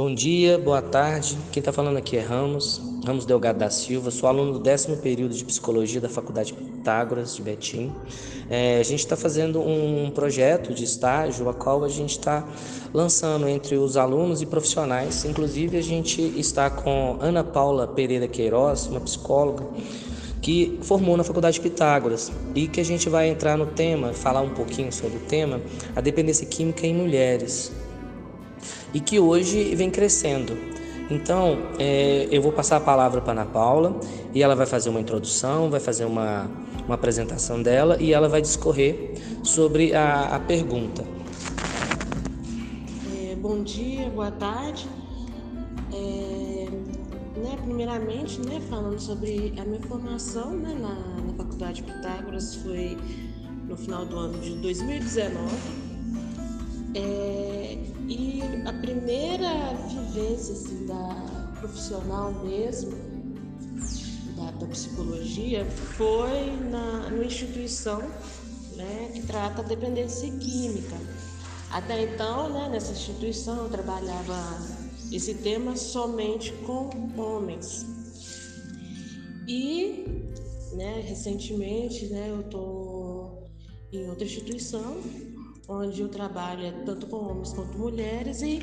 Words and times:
Bom 0.00 0.14
dia, 0.14 0.56
boa 0.56 0.80
tarde. 0.80 1.36
Quem 1.52 1.60
está 1.60 1.74
falando 1.74 1.98
aqui 1.98 2.16
é 2.16 2.22
Ramos, 2.22 2.80
Ramos 3.04 3.26
Delgado 3.26 3.58
da 3.58 3.68
Silva. 3.68 4.10
Sou 4.10 4.30
aluno 4.30 4.54
do 4.54 4.58
décimo 4.58 4.96
período 4.96 5.34
de 5.34 5.44
Psicologia 5.44 6.00
da 6.00 6.08
Faculdade 6.08 6.54
Pitágoras 6.54 7.36
de 7.36 7.42
Betim. 7.42 7.92
É, 8.48 8.80
a 8.80 8.82
gente 8.82 9.00
está 9.00 9.14
fazendo 9.14 9.60
um 9.60 10.10
projeto 10.10 10.72
de 10.72 10.84
estágio, 10.84 11.46
a 11.50 11.52
qual 11.52 11.84
a 11.84 11.88
gente 11.90 12.12
está 12.12 12.48
lançando 12.94 13.46
entre 13.46 13.76
os 13.76 13.98
alunos 13.98 14.40
e 14.40 14.46
profissionais. 14.46 15.26
Inclusive, 15.26 15.76
a 15.76 15.82
gente 15.82 16.22
está 16.34 16.70
com 16.70 17.18
Ana 17.20 17.44
Paula 17.44 17.86
Pereira 17.86 18.26
Queiroz, 18.26 18.86
uma 18.86 19.00
psicóloga, 19.00 19.66
que 20.40 20.78
formou 20.80 21.14
na 21.14 21.24
Faculdade 21.24 21.60
Pitágoras 21.60 22.32
e 22.54 22.66
que 22.66 22.80
a 22.80 22.84
gente 22.84 23.10
vai 23.10 23.28
entrar 23.28 23.58
no 23.58 23.66
tema, 23.66 24.14
falar 24.14 24.40
um 24.40 24.54
pouquinho 24.54 24.90
sobre 24.90 25.18
o 25.18 25.20
tema, 25.28 25.60
a 25.94 26.00
dependência 26.00 26.46
química 26.46 26.86
em 26.86 26.94
mulheres 26.94 27.70
e 28.92 29.00
que 29.00 29.18
hoje 29.18 29.74
vem 29.74 29.90
crescendo. 29.90 30.56
Então, 31.10 31.58
é, 31.78 32.28
eu 32.30 32.40
vou 32.40 32.52
passar 32.52 32.76
a 32.76 32.80
palavra 32.80 33.20
para 33.20 33.32
Ana 33.32 33.44
Paula 33.44 33.98
e 34.32 34.42
ela 34.42 34.54
vai 34.54 34.66
fazer 34.66 34.90
uma 34.90 35.00
introdução, 35.00 35.68
vai 35.68 35.80
fazer 35.80 36.04
uma, 36.04 36.48
uma 36.86 36.94
apresentação 36.94 37.60
dela 37.60 37.96
e 38.00 38.12
ela 38.12 38.28
vai 38.28 38.40
discorrer 38.40 39.14
sobre 39.42 39.92
a, 39.92 40.36
a 40.36 40.38
pergunta. 40.38 41.04
É, 43.16 43.34
bom 43.34 43.60
dia, 43.64 44.08
boa 44.10 44.30
tarde. 44.30 44.88
É, 45.92 46.68
né, 47.40 47.58
primeiramente, 47.64 48.40
né, 48.40 48.60
falando 48.70 49.00
sobre 49.00 49.52
a 49.58 49.64
minha 49.64 49.80
formação 49.80 50.52
né, 50.52 50.76
na, 50.80 50.94
na 51.26 51.32
Faculdade 51.36 51.82
Pitágoras, 51.82 52.54
foi 52.54 52.96
no 53.68 53.76
final 53.76 54.04
do 54.04 54.16
ano 54.16 54.38
de 54.38 54.54
2019. 54.56 55.40
É, 56.94 57.78
e 58.10 58.42
a 58.66 58.72
primeira 58.72 59.72
vivência 59.88 60.52
assim, 60.52 60.84
da 60.84 61.52
profissional 61.60 62.32
mesmo, 62.44 62.90
da, 64.36 64.50
da 64.50 64.66
psicologia, 64.66 65.64
foi 65.64 66.50
na, 66.68 67.08
numa 67.08 67.24
instituição 67.24 68.00
né, 68.74 69.12
que 69.14 69.22
trata 69.22 69.62
a 69.62 69.64
dependência 69.64 70.28
química. 70.28 70.96
Até 71.70 72.02
então, 72.02 72.52
né, 72.52 72.68
nessa 72.68 72.90
instituição, 72.90 73.58
eu 73.58 73.68
trabalhava 73.68 74.58
esse 75.12 75.34
tema 75.34 75.76
somente 75.76 76.52
com 76.66 76.90
homens. 77.16 77.86
E, 79.46 80.04
né, 80.72 81.00
recentemente, 81.06 82.06
né, 82.06 82.30
eu 82.30 82.40
estou 82.40 83.46
em 83.92 84.08
outra 84.08 84.24
instituição 84.24 84.98
onde 85.70 86.02
o 86.02 86.08
trabalho 86.08 86.66
é 86.66 86.72
tanto 86.84 87.06
com 87.06 87.16
homens 87.16 87.52
quanto 87.52 87.78
mulheres 87.78 88.42
e 88.42 88.60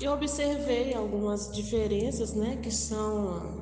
eu 0.00 0.12
observei 0.12 0.94
algumas 0.94 1.52
diferenças, 1.52 2.34
né, 2.34 2.58
que 2.62 2.70
são 2.70 3.60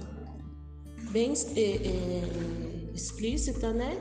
bem 1.10 1.32
é, 1.56 1.60
é, 1.60 2.90
explícitas, 2.94 3.74
né, 3.74 3.98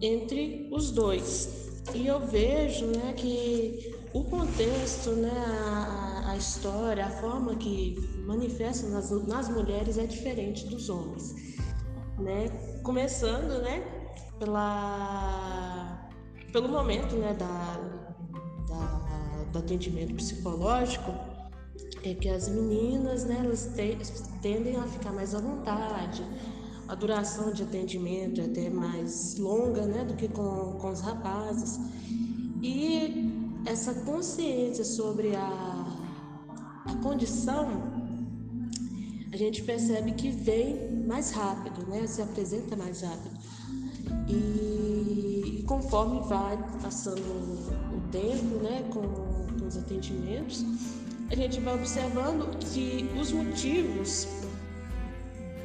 entre 0.00 0.68
os 0.70 0.90
dois. 0.90 1.66
E 1.94 2.06
eu 2.06 2.20
vejo, 2.26 2.86
né, 2.86 3.14
que 3.14 3.94
o 4.12 4.24
contexto, 4.24 5.10
né, 5.10 5.30
a, 5.30 6.32
a 6.32 6.36
história, 6.36 7.06
a 7.06 7.10
forma 7.10 7.56
que 7.56 7.96
manifesta 8.26 8.86
nas, 8.88 9.10
nas 9.26 9.48
mulheres 9.48 9.96
é 9.98 10.06
diferente 10.06 10.66
dos 10.66 10.88
homens, 10.88 11.34
né? 12.18 12.48
Começando, 12.82 13.62
né, 13.62 13.84
pela 14.38 16.08
pelo 16.52 16.68
momento, 16.68 17.14
né, 17.16 17.34
da 17.34 18.15
da, 18.68 19.44
do 19.52 19.58
atendimento 19.58 20.14
psicológico 20.14 21.12
é 22.02 22.14
que 22.14 22.28
as 22.28 22.48
meninas, 22.48 23.24
né, 23.24 23.42
elas 23.44 23.70
te, 23.74 23.96
tendem 24.40 24.76
a 24.76 24.82
ficar 24.84 25.12
mais 25.12 25.34
à 25.34 25.40
vontade. 25.40 26.24
A 26.88 26.94
duração 26.94 27.52
de 27.52 27.64
atendimento 27.64 28.40
é 28.40 28.44
até 28.44 28.70
mais 28.70 29.36
longa, 29.38 29.84
né, 29.86 30.04
do 30.04 30.14
que 30.14 30.28
com, 30.28 30.78
com 30.80 30.90
os 30.90 31.00
rapazes. 31.00 31.80
E 32.62 33.32
essa 33.66 33.92
consciência 33.92 34.84
sobre 34.84 35.34
a, 35.34 35.86
a 36.84 36.94
condição, 37.02 37.82
a 39.32 39.36
gente 39.36 39.62
percebe 39.62 40.12
que 40.12 40.30
vem 40.30 41.04
mais 41.06 41.32
rápido, 41.32 41.84
né, 41.88 42.06
se 42.06 42.22
apresenta 42.22 42.76
mais 42.76 43.02
rápido. 43.02 43.36
E, 44.28 45.58
e 45.58 45.62
conforme 45.66 46.20
vai 46.28 46.56
passando 46.80 47.75
tempo, 48.10 48.62
né, 48.62 48.84
com, 48.92 49.02
com 49.02 49.66
os 49.66 49.76
atendimentos, 49.76 50.64
a 51.30 51.34
gente 51.34 51.60
vai 51.60 51.74
observando 51.74 52.56
que 52.58 53.10
os 53.20 53.32
motivos 53.32 54.28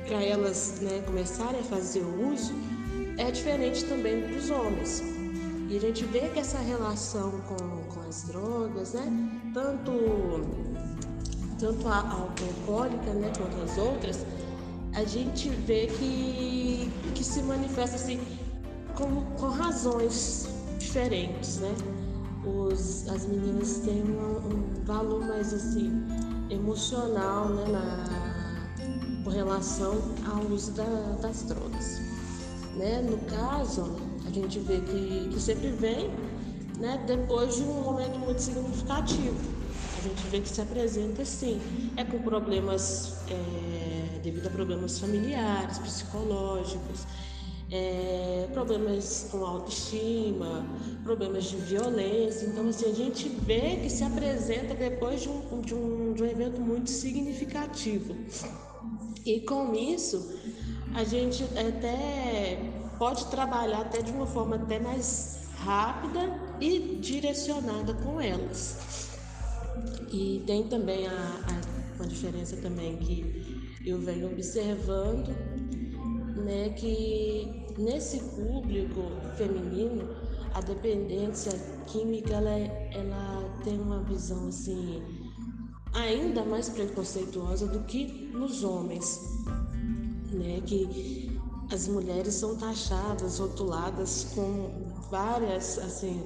para 0.07 0.22
elas 0.24 0.79
né, 0.81 1.02
começarem 1.06 1.59
a 1.59 1.63
fazer 1.63 2.02
uso 2.02 2.53
é 3.18 3.31
diferente 3.31 3.85
também 3.85 4.28
dos 4.28 4.50
homens. 4.50 5.03
E 5.69 5.78
a 5.78 5.79
gente 5.79 6.03
vê 6.06 6.28
que 6.29 6.40
essa 6.40 6.57
relação 6.57 7.31
com, 7.47 7.94
com 7.94 8.09
as 8.09 8.24
drogas, 8.24 8.94
né, 8.94 9.06
tanto, 9.53 9.91
tanto 11.59 11.88
a, 11.88 12.00
alcoólica 12.00 13.13
né, 13.13 13.31
quanto 13.38 13.63
as 13.63 13.78
outras, 13.78 14.25
a 14.94 15.03
gente 15.06 15.50
vê 15.50 15.88
que, 15.88 16.91
que 17.16 17.23
se 17.23 17.41
manifesta 17.44 17.96
assim, 17.96 18.19
com, 18.96 19.23
com 19.38 19.47
razões 19.47 20.50
diferentes, 20.78 21.58
né? 21.58 21.73
Os, 22.72 23.08
as 23.08 23.26
meninas 23.26 23.80
têm 23.80 24.04
um, 24.04 24.38
um 24.38 24.84
valor 24.86 25.26
mais 25.26 25.54
assim 25.54 25.92
emocional 26.50 27.50
né, 27.50 27.66
na, 27.68 29.24
com 29.24 29.30
relação 29.30 30.02
ao 30.30 30.44
uso 30.46 30.72
da, 30.72 31.18
das 31.22 31.44
drogas. 31.44 32.00
Né? 32.76 33.02
No 33.02 33.18
caso, 33.30 33.96
a 34.26 34.32
gente 34.32 34.59
vê 34.59 34.80
que, 34.82 35.30
que 35.30 35.40
sempre 35.40 35.72
vem 35.72 36.09
né, 36.78 37.02
depois 37.06 37.56
de 37.56 37.64
um 37.64 37.82
momento 37.82 38.18
muito 38.20 38.42
significativo. 38.42 39.38
A 39.98 40.02
gente 40.02 40.28
vê 40.30 40.42
que 40.42 40.50
se 40.50 40.59
apresenta 40.59 41.22
assim, 41.22 41.62
é 41.96 42.03
com 42.03 42.20
problemas, 42.20 43.18
é, 43.30 44.20
devido 44.24 44.48
a 44.48 44.50
problemas 44.50 45.00
familiares, 45.00 45.78
psicológicos, 45.78 47.06
é, 47.72 48.50
problemas 48.54 49.30
com 49.32 49.46
autoestima, 49.46 50.66
problemas 51.04 51.46
de 51.46 51.56
violência. 51.56 52.46
Então, 52.46 52.68
assim, 52.68 52.92
a 52.92 52.94
gente 52.94 53.30
vê 53.30 53.78
que 53.78 53.90
se 53.90 54.04
apresenta 54.04 54.76
depois 54.76 55.22
de 55.22 55.30
um, 55.30 55.62
de 55.62 55.74
um, 55.74 56.14
de 56.14 56.24
um 56.24 56.26
evento 56.26 56.59
muito 56.59 56.90
significativo. 56.90 58.14
E 59.26 59.40
com 59.42 59.74
isso, 59.74 60.38
a 60.94 61.04
gente 61.06 61.44
até 61.44 62.59
pode 62.98 63.26
trabalhar 63.28 63.82
até 63.82 64.02
de 64.02 64.12
uma 64.12 64.28
forma 64.28 64.58
até 64.58 64.78
mais 64.78 65.40
rápida 65.59 66.30
e 66.59 66.98
direcionada 67.00 67.94
com 67.94 68.20
elas. 68.20 69.09
E 70.12 70.44
tem 70.46 70.68
também 70.68 71.08
a, 71.08 71.12
a, 71.12 71.96
uma 71.96 72.08
diferença 72.08 72.58
também 72.58 72.98
que 72.98 73.80
eu 73.86 73.98
venho 74.00 74.30
observando, 74.30 75.30
né, 76.36 76.70
que 76.70 77.60
nesse 77.78 78.20
público 78.20 79.02
feminino, 79.38 80.09
a 80.54 80.62
dependência 80.62 81.52
química 81.88 82.34
ela, 82.34 82.50
é, 82.52 82.92
ela 82.94 83.58
tem 83.64 83.80
uma 83.80 84.04
visão 84.04 84.48
assim 84.48 85.02
ainda 85.94 86.44
mais 86.44 86.70
preconceituosa 86.70 87.68
do 87.68 87.80
que 87.86 88.32
nos 88.34 88.64
homens, 88.64 89.20
né? 90.32 90.62
Que 90.66 91.40
as 91.72 91.88
mulheres 91.88 92.34
são 92.34 92.56
taxadas, 92.58 93.40
rotuladas 93.40 94.32
com 94.36 94.88
várias 95.09 95.78
assim 95.80 96.22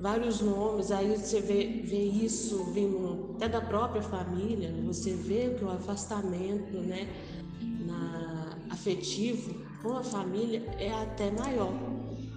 vários 0.00 0.40
nomes, 0.40 0.90
aí 0.90 1.16
você 1.16 1.40
vê, 1.40 1.82
vê 1.84 2.04
isso 2.04 2.64
vindo 2.72 3.34
até 3.36 3.48
da 3.48 3.60
própria 3.60 4.02
família, 4.02 4.72
você 4.84 5.14
vê 5.14 5.54
que 5.58 5.64
o 5.64 5.70
afastamento 5.70 6.76
né, 6.76 7.08
na, 7.86 8.58
afetivo 8.70 9.65
com 9.82 9.96
a 9.96 10.02
família 10.02 10.62
é 10.78 10.92
até 10.92 11.30
maior. 11.30 11.72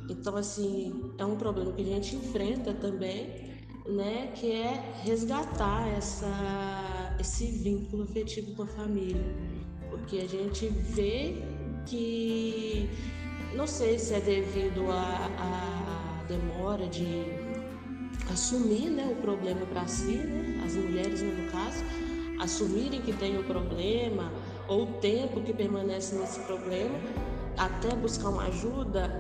Então, 0.10 0.36
assim, 0.36 1.14
é 1.18 1.26
um 1.26 1.36
problema 1.36 1.72
que 1.74 1.82
a 1.82 1.86
gente 1.86 2.16
enfrenta 2.16 2.74
também, 2.74 3.60
né? 3.88 4.32
Que 4.36 4.52
é 4.52 5.02
resgatar 5.04 5.88
essa, 5.90 7.16
esse 7.20 7.46
vínculo 7.46 8.04
afetivo 8.04 8.56
com 8.56 8.64
a 8.64 8.68
família. 8.68 9.24
Porque 9.90 10.18
a 10.18 10.28
gente 10.28 10.68
vê 10.68 11.36
que, 11.86 12.90
não 13.56 13.68
sei 13.68 14.00
se 14.00 14.14
é 14.14 14.20
devido 14.20 14.90
à 14.92 16.26
demora 16.28 16.88
de 16.88 17.26
assumir 18.32 18.90
né, 18.92 19.12
o 19.12 19.22
problema 19.22 19.66
para 19.66 19.88
si, 19.88 20.18
né? 20.18 20.62
As 20.64 20.76
mulheres, 20.76 21.22
no 21.22 21.52
caso, 21.52 21.84
assumirem 22.40 23.02
que 23.02 23.12
tem 23.14 23.38
o 23.38 23.44
problema, 23.44 24.32
ou 24.68 24.84
o 24.84 24.94
tempo 25.00 25.42
que 25.42 25.52
permanece 25.52 26.16
nesse 26.16 26.40
problema, 26.42 26.98
até 27.60 27.94
buscar 27.94 28.30
uma 28.30 28.44
ajuda, 28.44 29.12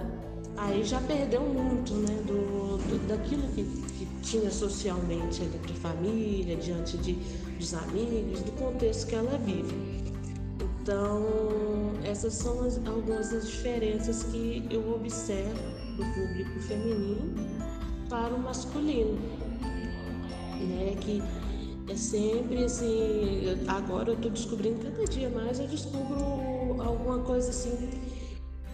aí 0.55 0.81
já 0.83 1.01
perdeu 1.01 1.41
muito 1.41 1.93
né, 1.93 2.21
do, 2.25 2.77
do 2.77 3.07
daquilo 3.07 3.43
que, 3.49 3.63
que 3.63 4.07
tinha 4.23 4.49
socialmente 4.49 5.41
ali 5.41 5.59
a 5.69 5.75
família, 5.75 6.55
diante 6.55 6.97
de, 6.97 7.13
dos 7.13 7.73
amigos, 7.73 8.41
do 8.41 8.51
contexto 8.53 9.07
que 9.07 9.15
ela 9.15 9.37
vive. 9.39 9.75
Então, 10.81 11.21
essas 12.03 12.33
são 12.33 12.63
as, 12.63 12.77
algumas 12.87 13.29
das 13.29 13.47
diferenças 13.47 14.23
que 14.23 14.65
eu 14.71 14.95
observo 14.95 15.59
do 15.97 16.05
público 16.13 16.59
feminino 16.61 17.35
para 18.07 18.33
o 18.33 18.39
masculino. 18.39 19.19
Né? 20.61 20.95
Que 21.01 21.21
é 21.91 21.95
sempre 21.95 22.63
assim, 22.63 23.57
agora 23.67 24.11
eu 24.11 24.15
estou 24.15 24.31
descobrindo 24.31 24.79
cada 24.83 25.05
dia 25.05 25.29
mais, 25.29 25.59
eu 25.59 25.67
descubro 25.67 26.81
alguma 26.81 27.19
coisa 27.19 27.49
assim 27.49 27.98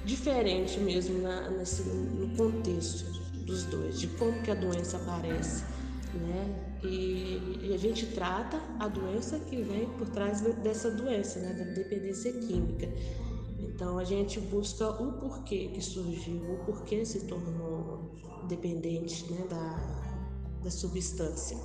diferente 0.06 0.80
mesmo 0.80 1.22
na, 1.22 1.50
nesse, 1.50 1.84
no 1.84 2.36
contexto 2.38 3.06
dos 3.46 3.64
dois, 3.66 4.00
de 4.00 4.08
como 4.08 4.42
que 4.42 4.52
a 4.52 4.56
doença 4.56 4.98
aparece, 4.98 5.64
né? 6.14 6.78
E, 6.84 7.60
e, 7.64 7.72
a 7.74 7.78
gente 7.78 8.06
trata 8.08 8.62
a 8.80 8.88
doença 8.88 9.40
que 9.40 9.62
vem 9.62 9.88
por 9.98 10.08
trás 10.10 10.42
dessa 10.42 10.92
doença, 10.92 11.40
né? 11.40 11.54
Da 11.54 11.64
dependência 11.74 12.32
química. 12.32 12.88
Então 13.60 13.98
a 13.98 14.04
gente 14.04 14.40
busca 14.40 14.90
o 14.90 15.14
porquê 15.14 15.70
que 15.74 15.82
surgiu, 15.82 16.54
o 16.54 16.58
porquê 16.66 17.04
se 17.06 17.26
tornou 17.26 18.16
dependente 18.48 19.32
né, 19.32 19.46
da, 19.50 20.62
da 20.64 20.72
substância. 20.72 21.58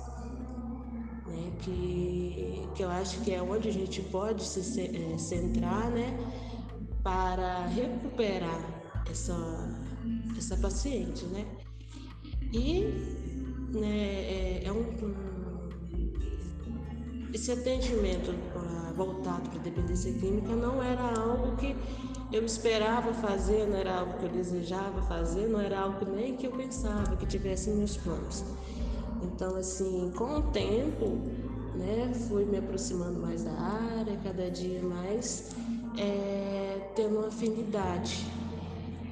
Né, 1.27 1.53
que, 1.59 2.67
que 2.75 2.83
eu 2.83 2.89
acho 2.89 3.21
que 3.21 3.31
é 3.31 3.41
onde 3.41 3.69
a 3.69 3.71
gente 3.71 4.01
pode 4.03 4.43
se 4.43 4.81
é, 4.81 5.17
centrar 5.17 5.89
né, 5.91 6.17
para 7.03 7.65
recuperar 7.67 8.59
essa, 9.09 9.35
essa 10.37 10.57
paciente. 10.57 11.25
Né? 11.25 11.45
E 12.53 12.83
né, 13.73 13.87
é, 13.87 14.63
é 14.65 14.71
um, 14.71 14.81
um, 15.05 15.69
esse 17.33 17.51
atendimento 17.51 18.33
voltado 18.95 19.49
para 19.49 19.59
dependência 19.59 20.11
química 20.13 20.53
não 20.53 20.83
era 20.83 21.01
algo 21.19 21.55
que 21.55 21.75
eu 22.31 22.45
esperava 22.45 23.13
fazer, 23.13 23.67
não 23.67 23.77
era 23.77 23.99
algo 23.99 24.17
que 24.19 24.25
eu 24.25 24.29
desejava 24.29 25.01
fazer, 25.03 25.47
não 25.47 25.59
era 25.59 25.79
algo 25.79 26.05
nem 26.05 26.35
que 26.35 26.45
eu 26.47 26.51
pensava 26.51 27.15
que 27.15 27.25
tivesse 27.25 27.69
meus 27.71 27.97
planos. 27.97 28.43
Então, 29.21 29.55
assim, 29.55 30.11
com 30.15 30.39
o 30.39 30.41
tempo, 30.43 31.19
né, 31.75 32.11
fui 32.27 32.45
me 32.45 32.57
aproximando 32.57 33.19
mais 33.19 33.43
da 33.43 33.51
área, 33.51 34.17
cada 34.23 34.49
dia 34.49 34.81
mais 34.81 35.49
é, 35.97 36.91
tendo 36.95 37.19
uma 37.19 37.27
afinidade. 37.27 38.25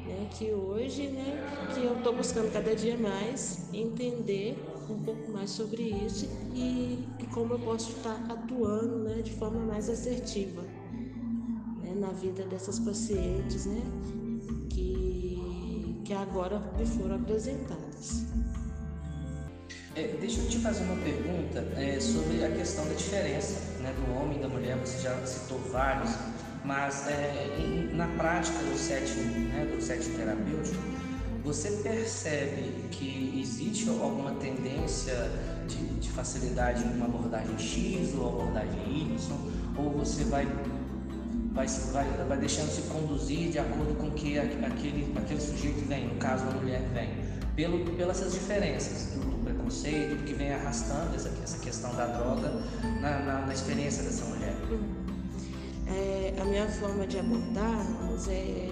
Né, 0.06 0.28
que 0.32 0.52
hoje, 0.52 1.08
né, 1.08 1.70
que 1.74 1.84
eu 1.84 1.98
estou 1.98 2.16
buscando 2.16 2.52
cada 2.52 2.76
dia 2.76 2.98
mais 2.98 3.68
entender 3.72 4.58
um 4.90 4.98
pouco 5.04 5.32
mais 5.32 5.52
sobre 5.52 5.84
isso 5.84 6.28
e, 6.54 7.08
e 7.20 7.26
como 7.28 7.54
eu 7.54 7.60
posso 7.60 7.92
estar 7.92 8.20
atuando 8.28 9.04
né, 9.04 9.22
de 9.22 9.32
forma 9.34 9.60
mais 9.60 9.88
assertiva 9.88 10.64
né, 11.84 11.94
na 11.96 12.10
vida 12.10 12.44
dessas 12.46 12.80
pacientes 12.80 13.68
né, 13.68 13.82
que, 14.70 16.02
que 16.04 16.14
agora 16.14 16.60
me 16.78 16.86
foram 16.86 17.16
apresentadas. 17.16 18.26
É, 19.96 20.16
deixa 20.20 20.40
eu 20.40 20.48
te 20.48 20.60
fazer 20.60 20.84
uma 20.84 20.96
pergunta 21.04 21.60
é, 21.76 22.00
sobre 22.00 22.44
a 22.44 22.52
questão 22.52 22.88
da 22.88 22.94
diferença 22.94 23.60
né, 23.82 23.94
do 23.94 24.18
homem 24.18 24.38
e 24.38 24.42
da 24.42 24.48
mulher. 24.48 24.78
Você 24.78 25.00
já 25.02 25.26
citou 25.26 25.60
vários, 25.72 26.12
mas 26.64 27.08
é, 27.08 27.56
em, 27.58 27.96
na 27.96 28.08
prática 28.08 28.58
do 28.60 28.78
setting, 28.78 29.50
né, 29.50 29.66
do 29.66 29.82
setting 29.82 30.12
terapêutico, 30.12 30.78
você 31.44 31.72
percebe 31.84 32.88
que 32.92 33.40
existe 33.42 33.90
alguma 33.90 34.32
tendência 34.36 35.32
de, 35.68 35.78
de 36.00 36.10
facilidade 36.12 36.84
em 36.84 36.96
uma 36.96 37.06
abordagem 37.06 37.58
X 37.58 38.14
ou 38.16 38.42
abordagem 38.42 38.80
Y, 38.88 39.18
ou 39.78 39.90
você 39.92 40.24
vai 40.26 40.48
vai, 41.54 41.68
vai, 41.92 42.26
vai 42.28 42.38
deixando 42.38 42.70
se 42.70 42.84
conduzir 42.84 43.50
de 43.50 43.60
acordo 43.60 43.96
com 43.96 44.12
que 44.12 44.38
aquele, 44.38 45.12
aquele 45.18 45.42
sujeito 45.42 45.86
vem, 45.88 46.08
no 46.08 46.16
caso 46.16 46.46
a 46.46 46.52
mulher 46.52 46.82
vem, 46.94 47.10
pelo, 47.56 47.84
pelas 47.96 48.22
essas 48.22 48.34
diferenças 48.34 49.14
do, 49.14 49.26
do 49.32 49.44
preconceito, 49.44 50.24
que 50.24 50.34
vem 50.34 50.54
arrastando 50.54 51.16
essa, 51.16 51.30
essa 51.44 51.58
questão 51.60 51.94
da 51.96 52.06
droga 52.06 52.52
na, 53.02 53.20
na, 53.20 53.46
na 53.46 53.54
experiência 53.54 54.04
dessa 54.04 54.26
mulher. 54.26 54.56
É, 55.92 56.34
a 56.40 56.46
minha 56.46 56.68
forma 56.68 57.08
de 57.08 57.18
abordar 57.20 57.86
é, 58.30 58.70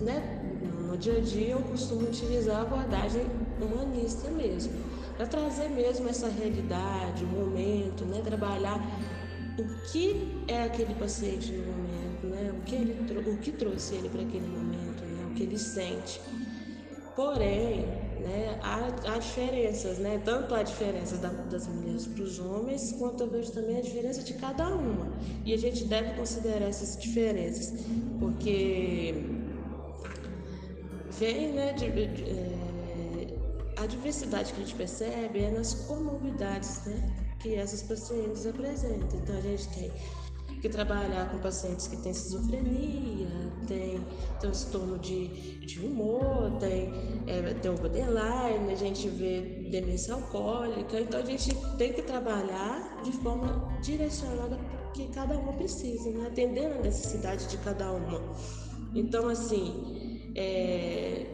né, 0.00 0.40
no 0.86 0.96
dia 0.96 1.18
a 1.18 1.20
dia 1.20 1.50
eu 1.50 1.60
costumo 1.60 2.08
utilizar 2.08 2.56
a 2.56 2.62
abordagem 2.62 3.26
humanista 3.60 4.30
mesmo, 4.30 4.72
para 5.16 5.26
trazer 5.26 5.68
mesmo 5.68 6.08
essa 6.08 6.28
realidade, 6.28 7.24
o 7.24 7.28
momento, 7.28 8.04
né, 8.04 8.20
trabalhar 8.22 8.80
o 9.58 9.90
que 9.90 10.44
é 10.48 10.64
aquele 10.64 10.94
paciente 10.94 11.52
no 11.52 11.64
momento, 11.64 12.26
né? 12.26 12.52
o, 12.52 12.60
que 12.62 12.74
ele, 12.74 13.30
o 13.30 13.38
que 13.38 13.52
trouxe 13.52 13.94
ele 13.94 14.08
para 14.08 14.22
aquele 14.22 14.46
momento, 14.46 15.04
né? 15.04 15.26
o 15.30 15.34
que 15.34 15.44
ele 15.44 15.58
sente. 15.58 16.20
Porém, 17.14 17.86
né, 18.24 18.58
há, 18.62 18.88
há 19.12 19.18
diferenças, 19.18 19.98
né? 19.98 20.20
tanto 20.24 20.54
há 20.54 20.62
diferenças 20.62 21.18
da, 21.18 21.28
das 21.28 21.66
mulheres 21.66 22.06
para 22.06 22.22
os 22.22 22.38
homens, 22.38 22.92
quanto 22.92 23.24
eu 23.24 23.30
vejo 23.30 23.52
também 23.52 23.78
a 23.78 23.82
diferença 23.82 24.22
de 24.22 24.34
cada 24.34 24.68
uma. 24.68 25.12
E 25.44 25.52
a 25.52 25.58
gente 25.58 25.84
deve 25.84 26.14
considerar 26.14 26.66
essas 26.66 26.96
diferenças, 27.00 27.84
porque 28.18 29.14
vem 31.18 31.52
né, 31.52 31.72
de, 31.74 31.90
de, 31.90 32.22
é, 32.24 33.36
a 33.76 33.86
diversidade 33.86 34.52
que 34.52 34.62
a 34.62 34.64
gente 34.64 34.74
percebe 34.74 35.40
é 35.40 35.50
nas 35.50 35.74
comorbidades, 35.86 36.84
né? 36.86 37.24
que 37.44 37.54
essas 37.54 37.82
pacientes 37.82 38.46
apresentam. 38.46 39.18
Então, 39.22 39.36
a 39.36 39.40
gente 39.42 39.68
tem 39.68 39.92
que 40.64 40.68
trabalhar 40.70 41.30
com 41.30 41.36
pacientes 41.40 41.86
que 41.88 41.96
têm 41.98 42.12
esquizofrenia, 42.12 43.28
tem 43.66 44.00
transtorno 44.40 44.98
de, 44.98 45.28
de 45.58 45.78
humor, 45.78 46.52
tem, 46.58 46.90
é, 47.26 47.52
tem 47.52 47.70
o 47.70 47.74
borderline, 47.74 48.72
a 48.72 48.74
gente 48.74 49.06
vê 49.10 49.68
demência 49.70 50.14
alcoólica. 50.14 50.98
Então, 50.98 51.20
a 51.20 51.24
gente 51.26 51.54
tem 51.76 51.92
que 51.92 52.00
trabalhar 52.00 53.02
de 53.04 53.12
forma 53.12 53.78
direcionada 53.82 54.58
que 54.94 55.06
cada 55.08 55.36
uma 55.36 55.52
precisa, 55.52 56.08
né? 56.08 56.28
atendendo 56.28 56.76
a 56.76 56.80
necessidade 56.80 57.46
de 57.46 57.58
cada 57.58 57.92
uma. 57.92 58.22
Então, 58.94 59.28
assim, 59.28 60.32
é, 60.34 61.26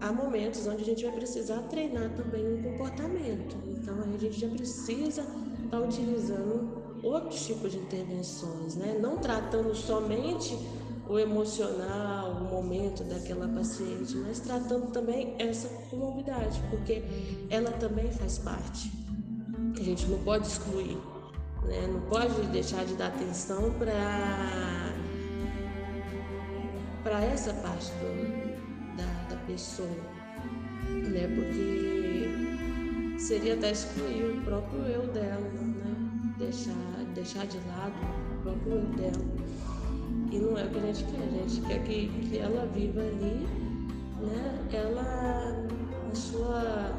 há 0.00 0.10
momentos 0.10 0.66
onde 0.66 0.80
a 0.80 0.86
gente 0.86 1.04
vai 1.04 1.12
precisar 1.12 1.58
treinar 1.64 2.08
também 2.16 2.46
um 2.46 2.62
comportamento. 2.62 3.56
Então 3.66 3.94
a 4.00 4.16
gente 4.16 4.40
já 4.40 4.48
precisa 4.48 5.20
estar 5.20 5.68
tá 5.70 5.80
utilizando 5.80 6.81
outros 7.02 7.46
tipos 7.46 7.72
de 7.72 7.78
intervenções, 7.78 8.76
né? 8.76 8.98
Não 9.00 9.18
tratando 9.18 9.74
somente 9.74 10.56
o 11.08 11.18
emocional, 11.18 12.30
o 12.30 12.44
momento 12.44 13.02
daquela 13.04 13.48
paciente, 13.48 14.16
mas 14.16 14.40
tratando 14.40 14.92
também 14.92 15.34
essa 15.38 15.68
comorbidade, 15.90 16.60
porque 16.70 17.02
ela 17.50 17.72
também 17.72 18.10
faz 18.12 18.38
parte. 18.38 18.90
A 19.78 19.82
gente 19.82 20.06
não 20.06 20.18
pode 20.22 20.46
excluir, 20.46 20.96
né? 21.64 21.86
Não 21.92 22.00
pode 22.02 22.40
deixar 22.48 22.84
de 22.84 22.94
dar 22.94 23.08
atenção 23.08 23.72
para 23.78 24.92
para 27.02 27.20
essa 27.24 27.52
parte 27.54 27.90
do, 27.94 28.42
pessoa, 29.46 29.88
né? 30.88 31.28
Porque 31.34 33.18
seria 33.18 33.54
até 33.54 33.72
excluir 33.72 34.38
o 34.38 34.42
próprio 34.44 34.80
eu 34.86 35.06
dela? 35.08 35.61
Deixar, 36.38 36.74
deixar 37.14 37.46
de 37.46 37.58
lado 37.68 37.94
o 38.38 38.42
próprio 38.42 38.72
eu 38.72 38.82
dela. 38.96 39.24
E 40.30 40.38
não 40.38 40.58
é 40.58 40.64
o 40.64 40.70
que 40.70 40.78
a 40.78 40.80
gente 40.80 41.04
quer, 41.04 41.22
a 41.22 41.48
gente 41.48 41.60
quer 41.66 41.84
que, 41.84 42.08
que 42.08 42.38
ela 42.38 42.66
viva 42.66 43.00
ali, 43.00 43.46
né? 44.20 44.68
Ela, 44.72 45.66
a 46.10 46.14
sua 46.14 46.92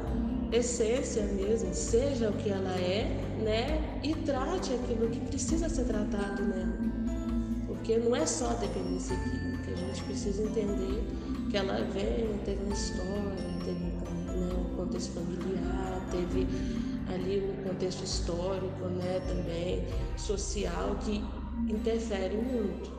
essência 0.52 1.24
mesmo, 1.26 1.74
seja 1.74 2.30
o 2.30 2.32
que 2.34 2.50
ela 2.50 2.70
é, 2.76 3.04
né? 3.42 4.00
E 4.02 4.14
trate 4.14 4.72
aquilo 4.74 5.10
que 5.10 5.20
precisa 5.20 5.68
ser 5.68 5.84
tratado 5.84 6.42
nela. 6.42 6.78
Porque 7.66 7.98
não 7.98 8.14
é 8.14 8.24
só 8.24 8.50
a 8.50 8.54
dependência 8.54 9.16
química, 9.16 9.72
a 9.72 9.76
gente 9.76 10.02
precisa 10.04 10.42
entender 10.42 11.02
que 11.50 11.56
ela 11.56 11.84
vem, 11.92 12.38
teve 12.44 12.64
uma 12.64 12.74
história, 12.74 13.36
teve 13.64 13.78
né, 13.80 14.54
um 14.58 14.76
contexto 14.76 15.12
familiar, 15.12 16.06
teve 16.10 16.46
ali 17.08 17.40
um 17.40 17.68
contexto 17.68 18.04
histórico, 18.04 18.86
né, 18.86 19.20
também 19.26 19.84
social 20.16 20.96
que 20.96 21.22
interfere 21.70 22.36
muito. 22.36 22.92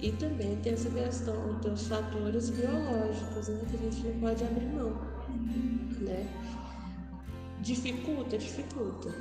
E 0.00 0.12
também 0.12 0.56
tem 0.56 0.74
essa 0.74 0.90
questão, 0.90 1.58
tem 1.60 1.72
os 1.72 1.86
fatores 1.86 2.50
biológicos, 2.50 3.48
né, 3.48 3.60
que 3.70 3.76
a 3.76 3.90
gente 3.90 4.06
não 4.06 4.20
pode 4.20 4.44
abrir 4.44 4.66
mão, 4.66 4.90
né? 6.00 6.26
Dificulta, 7.62 8.36
dificulta. 8.36 9.14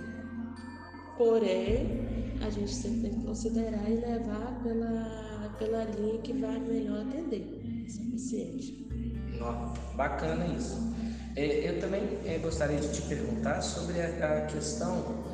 Porém, 1.17 2.35
a 2.41 2.49
gente 2.49 2.73
sempre 2.73 3.09
tem 3.09 3.19
que 3.19 3.25
considerar 3.25 3.89
e 3.89 3.95
levar 3.95 4.59
pela, 4.61 5.49
pela 5.57 5.83
linha 5.85 6.17
que 6.17 6.33
vai 6.33 6.59
melhor 6.59 7.01
atender 7.01 7.83
esse 7.87 8.03
paciente. 8.11 8.85
Nossa. 9.39 9.79
bacana 9.95 10.45
isso. 10.47 10.94
É, 11.35 11.69
eu 11.69 11.81
também 11.81 12.17
é, 12.25 12.37
gostaria 12.37 12.79
de 12.79 12.87
te 12.93 13.01
perguntar 13.01 13.61
sobre 13.61 14.01
a, 14.01 14.45
questão 14.45 15.25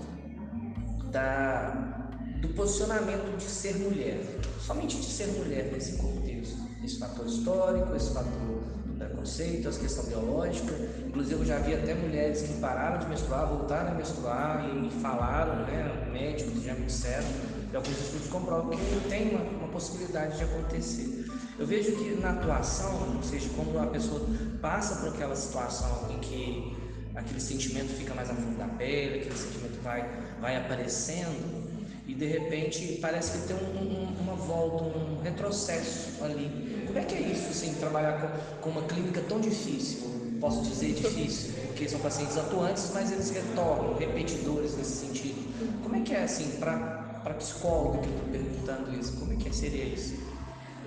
da, 1.12 2.10
do 2.42 2.48
posicionamento 2.50 3.38
de 3.38 3.44
ser 3.44 3.76
mulher, 3.76 4.20
somente 4.60 4.98
de 4.98 5.06
ser 5.06 5.28
mulher 5.28 5.72
nesse 5.72 5.98
contexto. 5.98 6.58
Esse 6.84 6.98
fator 6.98 7.28
histórico, 7.28 7.96
esse 7.96 8.12
fator 8.12 8.32
do 8.32 8.98
preconceito, 8.98 9.68
essa 9.68 9.80
questão 9.80 10.06
biológica. 10.06 10.74
Inclusive, 11.06 11.40
eu 11.40 11.46
já 11.46 11.60
vi 11.60 11.76
até 11.76 11.94
mulheres 11.94 12.42
que 12.42 12.54
pararam 12.60 12.98
de 12.98 13.08
menstruar, 13.08 13.48
voltaram 13.48 13.92
a 13.92 13.94
menstruar 13.94 14.66
e 14.76 14.90
falaram, 15.02 15.68
né, 15.68 16.10
médicos 16.12 16.64
já 16.64 16.74
me 16.74 16.88
disseram, 16.88 17.28
e 17.72 17.76
alguns 17.76 18.02
estudos 18.02 18.28
comprovam 18.28 18.72
que 18.72 19.08
tem 19.08 19.36
uma, 19.36 19.44
uma 19.44 19.68
possibilidade 19.68 20.36
de 20.38 20.46
acontecer. 20.46 21.21
Eu 21.62 21.68
vejo 21.68 21.92
que 21.92 22.20
na 22.20 22.32
atuação, 22.32 23.18
ou 23.18 23.22
seja, 23.22 23.48
quando 23.56 23.78
a 23.78 23.86
pessoa 23.86 24.20
passa 24.60 24.96
por 24.96 25.10
aquela 25.10 25.36
situação 25.36 26.08
em 26.10 26.18
que 26.18 26.76
aquele 27.14 27.40
sentimento 27.40 27.90
fica 27.90 28.16
mais 28.16 28.32
a 28.32 28.34
fundo 28.34 28.58
da 28.58 28.66
pele, 28.66 29.20
aquele 29.20 29.38
sentimento 29.38 29.80
vai, 29.84 30.10
vai 30.42 30.58
aparecendo, 30.58 31.62
e 32.08 32.16
de 32.16 32.26
repente 32.26 32.98
parece 33.00 33.38
que 33.38 33.48
tem 33.48 33.56
um, 33.56 33.78
um, 33.78 34.22
uma 34.22 34.34
volta, 34.34 34.86
um 34.86 35.22
retrocesso 35.22 36.24
ali. 36.24 36.84
Como 36.88 36.98
é 36.98 37.04
que 37.04 37.14
é 37.14 37.22
isso, 37.22 37.50
assim, 37.50 37.76
trabalhar 37.76 38.20
com, 38.20 38.62
com 38.62 38.80
uma 38.80 38.88
clínica 38.88 39.22
tão 39.30 39.40
difícil? 39.40 40.00
Posso 40.40 40.64
dizer 40.64 40.94
difícil, 40.94 41.52
porque 41.68 41.88
são 41.88 42.00
pacientes 42.00 42.40
atuantes, 42.40 42.90
mas 42.92 43.12
eles 43.12 43.30
retornam, 43.30 43.96
repetidores 44.00 44.76
nesse 44.76 45.06
sentido. 45.06 45.84
Como 45.84 45.96
é 45.96 46.00
que 46.00 46.16
é, 46.16 46.24
assim, 46.24 46.58
para 46.60 47.36
psicólogo 47.38 48.00
que 48.00 48.08
eu 48.08 48.16
estou 48.16 48.30
perguntando 48.32 49.00
isso, 49.00 49.14
como 49.20 49.32
é 49.32 49.36
que 49.36 49.56
seria 49.56 49.86
isso? 49.86 50.31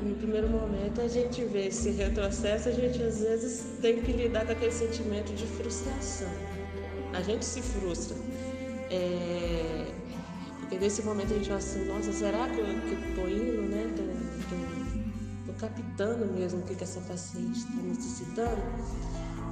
No 0.05 0.15
primeiro 0.17 0.51
momento 0.51 1.01
a 1.01 1.09
gente 1.09 1.43
vê 1.47 1.69
esse 1.69 1.89
retrocesso, 1.91 2.69
a 2.69 2.73
gente 2.73 3.03
às 3.03 3.21
vezes 3.21 3.65
tem 3.81 4.03
que 4.03 4.13
lidar 4.13 4.45
com 4.45 4.53
aquele 4.53 4.71
sentimento 4.71 5.33
de 5.33 5.47
frustração. 5.47 6.29
A 7.15 7.23
gente 7.23 7.43
se 7.43 7.63
frustra. 7.63 8.15
É... 8.91 9.87
Porque 10.61 10.79
nesse 10.79 11.03
momento 11.03 11.33
a 11.33 11.37
gente 11.37 11.47
fala 11.47 11.59
assim, 11.59 11.87
nossa, 11.87 12.13
será 12.13 12.47
que 12.51 12.59
eu, 12.59 12.67
que 12.67 13.15
tô 13.15 13.27
indo, 13.27 13.63
né? 13.63 13.95
Tô, 13.97 15.47
tô, 15.47 15.53
tô 15.53 15.59
captando 15.59 16.27
mesmo 16.27 16.61
o 16.61 16.63
que, 16.65 16.75
que 16.75 16.85
essa 16.85 17.01
paciente 17.01 17.61
está 17.61 17.83
necessitando, 17.83 18.63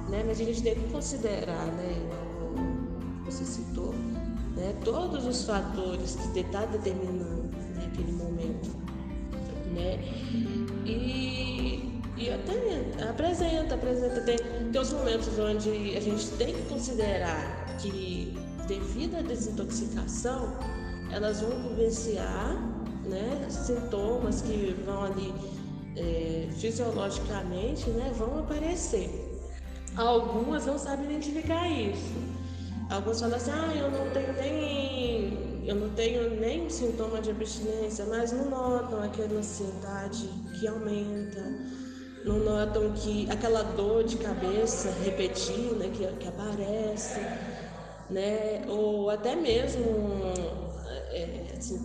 né? 0.09 0.23
Mas 0.23 0.39
a 0.39 0.43
gente 0.43 0.61
tem 0.61 0.75
que 0.75 0.87
considerar, 0.91 1.65
né? 1.65 1.95
Você 3.25 3.43
citou, 3.43 3.93
né? 4.55 4.75
Todos 4.85 5.25
os 5.25 5.45
fatores 5.45 6.15
que 6.31 6.41
está 6.41 6.63
determinando 6.65 7.32
né? 9.83 9.99
E, 10.85 12.01
e 12.17 12.29
até 12.29 13.09
apresenta, 13.09 13.75
apresenta. 13.75 14.21
Tem, 14.21 14.37
tem 14.71 14.81
os 14.81 14.93
momentos 14.93 15.27
onde 15.39 15.95
a 15.95 16.01
gente 16.01 16.27
tem 16.37 16.53
que 16.53 16.61
considerar 16.63 17.77
que 17.79 18.37
devido 18.67 19.17
à 19.17 19.21
desintoxicação, 19.21 20.57
elas 21.11 21.41
vão 21.41 21.51
vivenciar 21.69 22.55
né, 23.05 23.45
sintomas 23.49 24.41
que 24.41 24.75
vão 24.85 25.03
ali 25.03 25.33
é, 25.97 26.47
fisiologicamente 26.51 27.89
né, 27.89 28.11
vão 28.15 28.39
aparecer. 28.39 29.09
Algumas 29.95 30.65
não 30.65 30.77
sabem 30.77 31.05
identificar 31.05 31.67
isso. 31.67 32.13
Algumas 32.89 33.19
falam 33.19 33.35
assim, 33.35 33.51
ah, 33.51 33.73
eu 33.75 33.91
não 33.91 34.09
tenho 34.11 34.33
nem, 34.33 34.92
eu 35.65 35.75
não 35.75 35.89
tenho 35.89 36.39
nem 36.39 36.69
sintoma 36.69 37.21
de 37.21 37.31
abstinência, 37.31 38.05
mas 38.05 38.31
não 38.31 38.49
notam 38.49 39.01
aquela 39.01 39.39
ansiedade 39.39 40.27
que 40.59 40.67
aumenta, 40.67 41.41
não 42.25 42.39
notam 42.39 42.91
que 42.93 43.29
aquela 43.29 43.63
dor 43.63 44.03
de 44.03 44.17
cabeça 44.17 44.89
repetida 45.03 45.87
que, 45.89 46.05
que 46.17 46.27
aparece, 46.27 47.19
né? 48.09 48.65
Ou 48.67 49.09
até 49.09 49.35
mesmo 49.35 49.83
é, 51.11 51.55
assim, 51.57 51.79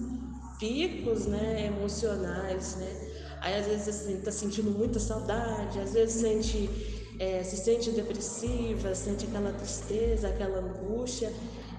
picos 0.59 1.27
né, 1.27 1.67
emocionais, 1.67 2.77
né? 2.77 3.09
Aí 3.41 3.55
às 3.55 3.67
vezes 3.67 3.89
assim, 3.89 4.21
tá 4.21 4.33
sentindo 4.33 4.71
muita 4.71 4.99
saudade, 4.99 5.79
às 5.79 5.93
vezes 5.93 6.21
sente, 6.21 6.69
é, 7.21 7.43
se 7.45 7.57
sente 7.57 7.91
depressiva, 7.91 8.95
sente 8.95 9.27
aquela 9.27 9.53
tristeza, 9.53 10.29
aquela 10.29 10.59
angústia. 10.59 11.33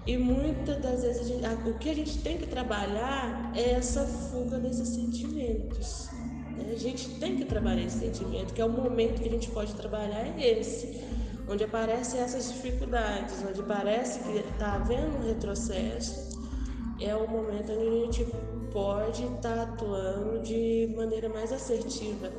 E 0.06 0.18
muitas 0.18 0.82
das 0.82 1.04
vezes 1.04 1.28
gente, 1.28 1.46
o 1.68 1.74
que 1.76 1.90
a 1.90 1.96
gente 1.96 2.18
tem 2.20 2.38
que 2.38 2.48
trabalhar 2.48 3.52
é 3.56 3.72
essa 3.72 4.06
fuga 4.06 4.58
desses 4.58 4.90
sentimentos. 4.90 6.10
Né? 6.58 6.72
A 6.74 6.78
gente 6.78 7.20
tem 7.20 7.36
que 7.36 7.46
trabalhar 7.46 7.84
esse 7.84 8.00
sentimento, 8.00 8.54
que 8.54 8.62
é 8.62 8.66
o 8.66 8.70
momento 8.70 9.22
que 9.22 9.28
a 9.28 9.32
gente 9.32 9.50
pode 9.52 9.74
trabalhar 9.76 10.26
é 10.26 10.60
esse, 10.60 11.04
onde 11.48 11.64
aparecem 11.64 12.22
essas 12.22 12.52
dificuldades, 12.54 13.44
onde 13.48 13.62
parece 13.64 14.20
que 14.20 14.38
está 14.38 14.74
havendo 14.74 15.18
um 15.18 15.28
retrocesso, 15.28 16.38
é 17.00 17.16
o 17.16 17.30
momento 17.30 17.72
onde 17.72 17.88
a 17.88 18.06
gente 18.06 18.26
pode 18.72 19.24
estar 19.24 19.56
tá 19.56 19.64
atuando 19.64 20.42
de 20.42 20.94
maneira 20.96 21.30
mais 21.30 21.52
assertiva 21.52 22.32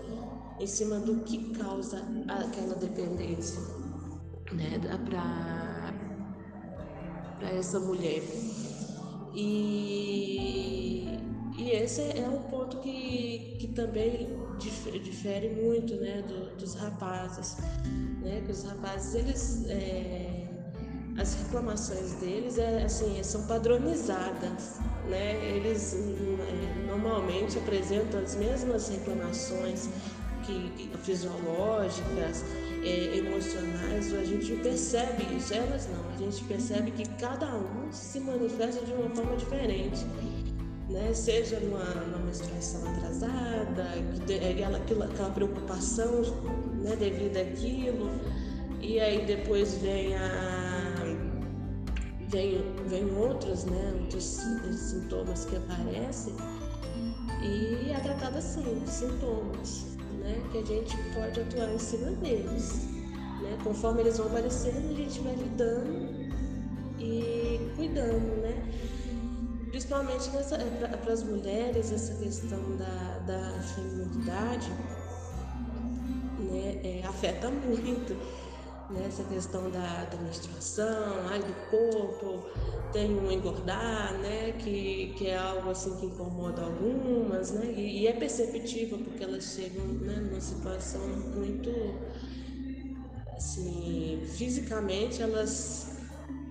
em 0.58 0.66
cima 0.66 0.98
do 0.98 1.22
que 1.22 1.52
causa 1.54 2.02
aquela 2.28 2.74
dependência 2.74 3.60
né, 4.52 4.78
para 5.08 5.59
essa 7.42 7.78
mulher. 7.80 8.22
E, 9.34 11.06
e 11.58 11.70
esse 11.70 12.02
é 12.02 12.28
um 12.28 12.42
ponto 12.50 12.78
que, 12.78 13.56
que 13.60 13.68
também 13.68 14.28
difere 14.58 15.48
muito 15.48 15.94
né, 15.96 16.22
do, 16.22 16.56
dos 16.56 16.74
rapazes. 16.74 17.56
Né, 18.20 18.42
que 18.44 18.52
os 18.52 18.64
rapazes, 18.64 19.14
eles. 19.14 19.64
É, 19.68 20.46
as 21.18 21.34
reclamações 21.34 22.12
deles 22.14 22.56
é, 22.56 22.84
assim, 22.84 23.22
são 23.22 23.46
padronizadas. 23.46 24.78
Né? 25.08 25.34
Eles 25.44 25.94
é, 25.94 26.86
normalmente 26.86 27.58
apresentam 27.58 28.20
as 28.20 28.36
mesmas 28.36 28.88
reclamações 28.88 29.88
que, 30.76 30.90
fisiológicas, 30.98 32.44
é, 32.82 33.18
emocionais, 33.18 34.12
a 34.14 34.24
gente 34.24 34.54
percebe 34.56 35.36
isso, 35.36 35.54
elas 35.54 35.88
não, 35.88 36.08
a 36.12 36.16
gente 36.16 36.42
percebe 36.44 36.90
que 36.90 37.08
cada 37.18 37.54
um 37.54 37.92
se 37.92 38.20
manifesta 38.20 38.84
de 38.84 38.92
uma 38.92 39.10
forma 39.10 39.36
diferente. 39.36 40.04
Né? 40.88 41.12
Seja 41.14 41.60
numa, 41.60 41.84
numa 41.84 42.18
menstruação 42.26 42.82
atrasada, 42.90 43.84
aquela, 44.50 44.78
aquela 44.78 45.30
preocupação 45.30 46.22
né, 46.82 46.96
devido 46.96 47.36
àquilo, 47.36 48.10
e 48.80 48.98
aí 48.98 49.24
depois 49.24 49.74
vem 49.74 50.16
a 50.16 50.80
vem, 52.28 52.62
vem 52.86 53.04
outros, 53.16 53.64
né, 53.64 53.92
outros 54.00 54.24
sintomas 54.24 55.44
que 55.44 55.56
aparecem 55.56 56.34
e 57.42 57.90
é 57.90 58.00
tratado 58.00 58.38
assim, 58.38 58.82
sintomas, 58.86 59.86
né, 60.20 60.40
que 60.52 60.58
a 60.58 60.64
gente 60.64 60.96
pode 61.14 61.40
atuar 61.40 61.72
em 61.72 61.78
cima 61.78 62.10
deles. 62.12 62.86
Né? 63.42 63.58
Conforme 63.64 64.02
eles 64.02 64.18
vão 64.18 64.26
aparecendo, 64.26 64.90
a 64.90 64.94
gente 64.94 65.20
vai 65.20 65.34
lidando 65.34 66.30
e 66.98 67.72
cuidando, 67.76 68.42
né? 68.42 68.62
Principalmente 69.70 70.28
para 70.30 71.12
as 71.12 71.22
mulheres, 71.22 71.92
essa 71.92 72.14
questão 72.22 72.76
da, 72.76 73.18
da 73.26 73.62
feminilidade 73.62 74.70
né, 76.38 76.80
é, 76.82 77.02
afeta 77.06 77.48
muito 77.50 78.16
né, 78.90 79.04
essa 79.06 79.24
questão 79.24 79.70
da, 79.70 80.04
da 80.04 80.16
menstruação, 80.18 81.28
ai 81.28 81.40
do 81.40 81.54
corpo, 81.70 82.46
tem 82.92 83.10
um 83.16 83.30
engordar, 83.30 84.18
né, 84.18 84.52
que, 84.52 85.14
que 85.16 85.28
é 85.28 85.36
algo 85.36 85.70
assim 85.70 85.96
que 85.96 86.06
incomoda 86.06 86.62
algumas, 86.62 87.52
né, 87.52 87.72
e, 87.76 88.02
e 88.02 88.06
é 88.06 88.12
perceptível 88.12 88.98
porque 88.98 89.22
elas 89.22 89.44
chegam 89.44 89.84
né, 89.86 90.16
numa 90.16 90.40
situação 90.40 91.00
muito, 91.34 91.70
assim, 93.36 94.20
fisicamente 94.36 95.22
elas 95.22 95.96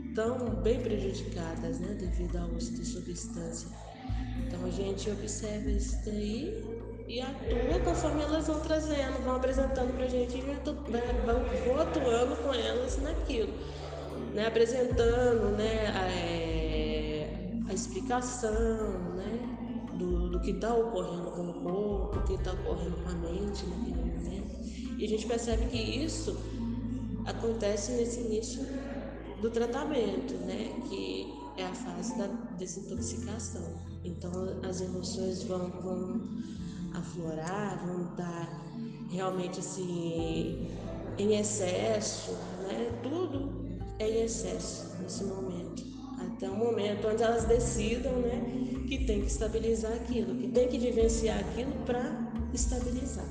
estão 0.07 0.61
bem 0.61 0.81
prejudicadas, 0.81 1.79
né, 1.79 1.95
devido 1.99 2.37
ao 2.37 2.49
uso 2.49 2.73
de 2.73 2.85
substância. 2.85 3.67
Então 4.47 4.65
a 4.65 4.69
gente 4.71 5.09
observa 5.11 5.69
isso 5.69 6.03
daí 6.05 6.68
e 7.09 7.19
atua 7.21 7.79
conforme 7.83 8.21
elas 8.21 8.45
vão 8.45 8.59
trazendo, 8.59 9.23
vão 9.23 9.35
apresentando 9.35 9.91
para 9.95 10.05
a 10.05 10.07
gente 10.07 10.37
e 10.37 10.41
vou 11.65 11.81
atuando 11.81 12.35
com 12.37 12.53
elas 12.53 13.01
naquilo, 13.01 13.51
né? 14.31 14.45
apresentando 14.45 15.57
né? 15.57 15.87
a, 15.87 16.07
é, 16.07 17.61
a 17.67 17.73
explicação 17.73 19.15
né? 19.15 19.39
do, 19.95 20.29
do 20.29 20.39
que 20.39 20.51
está 20.51 20.71
ocorrendo 20.71 21.31
com 21.31 21.49
o 21.49 21.53
corpo, 21.63 22.19
do 22.19 22.23
que 22.27 22.33
está 22.35 22.53
ocorrendo 22.53 22.95
com 22.97 23.09
a 23.09 23.13
mente 23.13 23.65
naquele 23.65 23.95
momento. 23.95 24.99
E 24.99 25.03
a 25.03 25.07
gente 25.07 25.25
percebe 25.25 25.65
que 25.65 25.77
isso 25.77 26.37
acontece 27.25 27.93
nesse 27.93 28.19
início 28.19 28.63
do 29.41 29.49
tratamento, 29.49 30.35
né? 30.45 30.79
que 30.87 31.33
é 31.57 31.65
a 31.65 31.73
fase 31.73 32.15
da 32.19 32.27
desintoxicação. 32.55 33.79
Então 34.03 34.31
as 34.63 34.79
emoções 34.79 35.41
vão, 35.41 35.69
vão 35.81 36.21
aflorar, 36.93 37.83
vão 37.85 38.11
estar 38.11 38.49
realmente 39.09 39.59
assim 39.59 40.67
em 41.17 41.37
excesso, 41.37 42.31
né? 42.67 42.91
Tudo 43.03 43.79
é 43.99 44.09
em 44.09 44.23
excesso 44.23 44.95
nesse 45.01 45.23
momento. 45.23 45.83
Até 46.19 46.49
o 46.49 46.55
momento 46.55 47.07
onde 47.07 47.23
elas 47.23 47.45
decidam, 47.45 48.11
né, 48.13 48.41
que 48.87 49.05
tem 49.05 49.21
que 49.21 49.27
estabilizar 49.27 49.93
aquilo, 49.93 50.35
que 50.35 50.47
tem 50.49 50.67
que 50.67 50.77
vivenciar 50.77 51.39
aquilo 51.39 51.71
para 51.85 52.29
estabilizar 52.53 53.25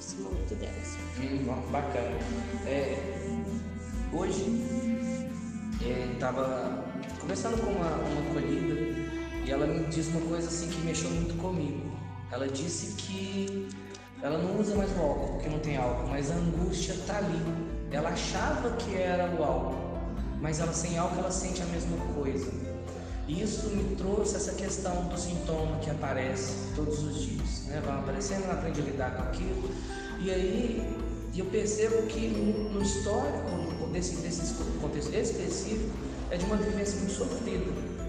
esse 0.00 0.16
momento 0.16 0.54
delas. 0.54 0.96
Hum, 1.18 1.70
bacana. 1.70 2.16
É, 2.66 2.96
hoje 4.12 4.44
estava 6.14 6.84
é, 7.02 7.20
conversando 7.20 7.60
com 7.60 7.70
uma, 7.70 7.94
uma 7.96 8.40
e 9.44 9.50
ela 9.50 9.66
me 9.66 9.86
disse 9.86 10.10
uma 10.10 10.20
coisa 10.28 10.48
assim 10.48 10.68
que 10.68 10.80
mexeu 10.82 11.10
muito 11.10 11.34
comigo. 11.38 11.89
Ela 12.32 12.46
disse 12.48 12.94
que 12.94 13.68
ela 14.22 14.38
não 14.38 14.60
usa 14.60 14.74
mais 14.76 14.90
o 14.96 15.00
álcool 15.00 15.32
porque 15.34 15.48
não 15.48 15.58
tem 15.58 15.76
álcool, 15.76 16.08
mas 16.08 16.30
a 16.30 16.34
angústia 16.34 16.92
está 16.92 17.18
ali. 17.18 17.42
Ela 17.90 18.10
achava 18.10 18.70
que 18.76 18.94
era 18.94 19.34
o 19.34 19.42
álcool, 19.42 19.98
mas 20.40 20.60
ela 20.60 20.72
sem 20.72 20.96
álcool 20.96 21.18
ela 21.18 21.30
sente 21.30 21.60
a 21.62 21.66
mesma 21.66 21.96
coisa. 22.14 22.52
E 23.26 23.42
isso 23.42 23.68
me 23.70 23.96
trouxe 23.96 24.36
essa 24.36 24.52
questão 24.52 25.06
do 25.06 25.18
sintoma 25.18 25.78
que 25.78 25.90
aparece 25.90 26.54
todos 26.74 27.02
os 27.02 27.22
dias, 27.22 27.64
né? 27.66 27.82
Vai 27.84 27.98
aparecendo, 27.98 28.44
ela 28.44 28.54
aprende 28.54 28.80
a 28.80 28.84
lidar 28.84 29.16
com 29.16 29.22
aquilo. 29.22 29.70
E 30.20 30.30
aí 30.30 30.96
eu 31.36 31.46
percebo 31.46 32.02
que 32.06 32.28
no 32.28 32.82
histórico 32.82 33.86
desse, 33.92 34.16
desse 34.16 34.54
contexto 34.80 35.14
específico 35.14 35.90
é 36.30 36.36
de 36.36 36.44
uma 36.44 36.56
vivência 36.56 36.98
muito 36.98 37.12
sofrida. 37.12 37.99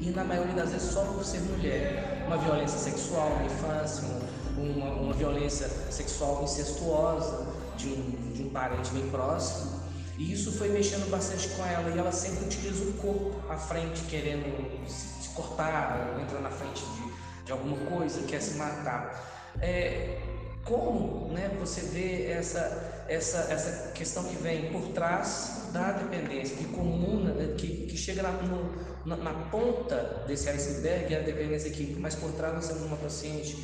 E 0.00 0.10
na 0.10 0.24
maioria 0.24 0.54
das 0.54 0.70
vezes 0.70 0.92
só 0.92 1.04
por 1.04 1.24
ser 1.24 1.40
mulher. 1.40 2.24
Uma 2.26 2.36
violência 2.36 2.78
sexual 2.78 3.30
na 3.36 3.44
infância, 3.44 4.04
uma, 4.56 4.90
uma 4.90 5.14
violência 5.14 5.68
sexual 5.90 6.44
incestuosa 6.44 7.46
de 7.76 7.88
um, 7.88 8.32
de 8.32 8.42
um 8.42 8.50
parente 8.50 8.90
bem 8.90 9.08
próximo. 9.10 9.80
E 10.16 10.32
isso 10.32 10.52
foi 10.52 10.68
mexendo 10.68 11.08
bastante 11.10 11.48
com 11.50 11.64
ela. 11.64 11.90
E 11.90 11.98
ela 11.98 12.12
sempre 12.12 12.44
utiliza 12.44 12.84
o 12.84 12.92
corpo 12.94 13.36
à 13.48 13.56
frente, 13.56 14.02
querendo 14.02 14.88
se, 14.88 15.28
cortar, 15.30 16.18
entrar 16.20 16.40
na 16.40 16.50
frente 16.50 16.82
de, 16.84 17.44
de 17.44 17.52
alguma 17.52 17.76
coisa, 17.86 18.22
quer 18.22 18.40
se 18.40 18.56
matar. 18.56 19.52
É, 19.60 20.20
como 20.64 21.32
né, 21.32 21.56
você 21.58 21.80
vê 21.80 22.26
essa, 22.26 22.97
essa, 23.08 23.52
essa 23.52 23.92
questão 23.92 24.24
que 24.24 24.36
vem 24.36 24.70
por 24.70 24.88
trás 24.88 25.68
da 25.72 25.92
dependência, 25.92 26.56
que 26.56 26.64
comuna, 26.66 27.32
né, 27.32 27.54
que, 27.56 27.86
que 27.86 27.96
chega 27.96 28.22
no, 28.22 29.06
na, 29.06 29.16
na, 29.16 29.32
ponta 29.50 30.24
desse 30.26 30.48
iceberg, 30.48 31.14
é 31.14 31.20
a 31.20 31.22
dependência 31.22 31.70
química, 31.70 31.98
mas 32.00 32.14
por 32.14 32.30
trás 32.32 32.54
nós 32.54 32.68
temos 32.68 32.82
uma 32.82 32.96
paciente 32.96 33.56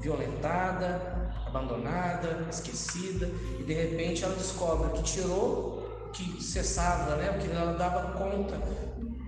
violentada, 0.00 1.32
abandonada, 1.46 2.46
esquecida, 2.50 3.30
e 3.58 3.62
de 3.62 3.74
repente 3.74 4.24
ela 4.24 4.34
descobre 4.34 4.90
que 4.98 5.02
tirou 5.02 5.84
que 6.12 6.42
cessava, 6.42 7.16
né, 7.16 7.38
que 7.38 7.50
ela 7.50 7.72
dava 7.72 8.12
conta 8.12 8.56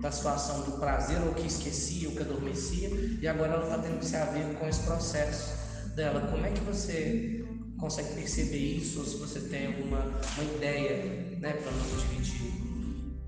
da 0.01 0.11
situação 0.11 0.61
do 0.61 0.73
prazer, 0.73 1.19
ou 1.21 1.33
que 1.33 1.45
esquecia, 1.45 2.07
ou 2.07 2.15
que 2.15 2.21
adormecia, 2.21 2.89
e 3.21 3.27
agora 3.27 3.53
ela 3.53 3.63
está 3.63 3.77
tendo 3.79 3.99
que 3.99 4.05
se 4.05 4.15
haver 4.15 4.55
com 4.55 4.67
esse 4.67 4.81
processo 4.81 5.53
dela. 5.95 6.27
Como 6.31 6.45
é 6.45 6.51
que 6.51 6.61
você 6.61 7.46
consegue 7.79 8.15
perceber 8.15 8.57
isso, 8.57 8.99
ou 8.99 9.05
se 9.05 9.17
você 9.17 9.39
tem 9.41 9.67
alguma 9.67 9.99
uma 9.99 10.55
ideia 10.55 11.37
né, 11.39 11.53
para 11.53 11.71
nos 11.71 12.01
dividir? 12.09 12.51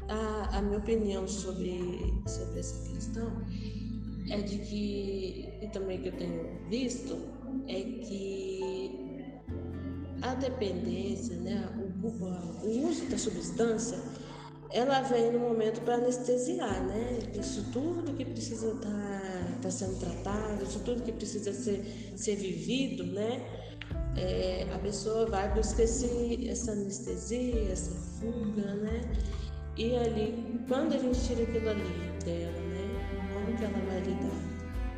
A, 0.08 0.58
a 0.58 0.62
minha 0.62 0.80
opinião 0.80 1.28
sobre, 1.28 2.24
sobre 2.26 2.60
essa 2.60 2.90
questão 2.90 3.46
é 4.30 4.42
de 4.42 4.58
que, 4.60 5.50
e 5.62 5.68
também 5.72 6.02
que 6.02 6.10
eu 6.10 6.18
tenho 6.18 6.68
visto, 6.70 7.18
é 7.68 7.82
que 7.82 9.10
a 10.22 10.36
dependência, 10.36 11.36
né, 11.38 11.70
o, 11.78 12.08
o, 12.08 12.90
uso 12.90 13.06
da 13.06 13.18
substância, 13.18 13.98
ela 14.72 15.02
vem 15.02 15.32
no 15.32 15.40
momento 15.40 15.82
para 15.82 15.96
anestesiar, 15.96 16.86
né? 16.86 17.20
Isso 17.40 17.72
tudo 17.72 18.14
que 18.14 18.24
precisa 18.24 18.74
estar 18.74 18.90
tá, 18.90 19.60
tá 19.64 19.72
sendo 19.72 20.00
tratado, 20.00 20.64
isso 20.64 20.80
tudo 20.82 21.02
que 21.02 21.12
precisa 21.12 21.52
ser, 21.54 22.14
ser 22.16 22.36
vivido, 22.36 23.04
né? 23.04 23.42
É, 24.20 24.68
a 24.74 24.80
pessoa 24.80 25.26
vai 25.26 25.54
buscar 25.54 25.84
esse, 25.84 26.48
essa 26.50 26.72
anestesia, 26.72 27.72
essa 27.72 27.92
fuga, 28.20 28.76
né? 28.76 29.02
E 29.78 29.96
ali, 29.96 30.62
quando 30.68 30.94
a 30.94 30.98
gente 30.98 31.20
tira 31.26 31.44
aquilo 31.44 31.70
ali 31.70 32.12
dela, 32.26 32.60
né? 32.60 33.34
Como 33.34 33.58
que 33.58 33.64
ela 33.64 33.86
vai 33.88 34.02
lidar? 34.02 34.50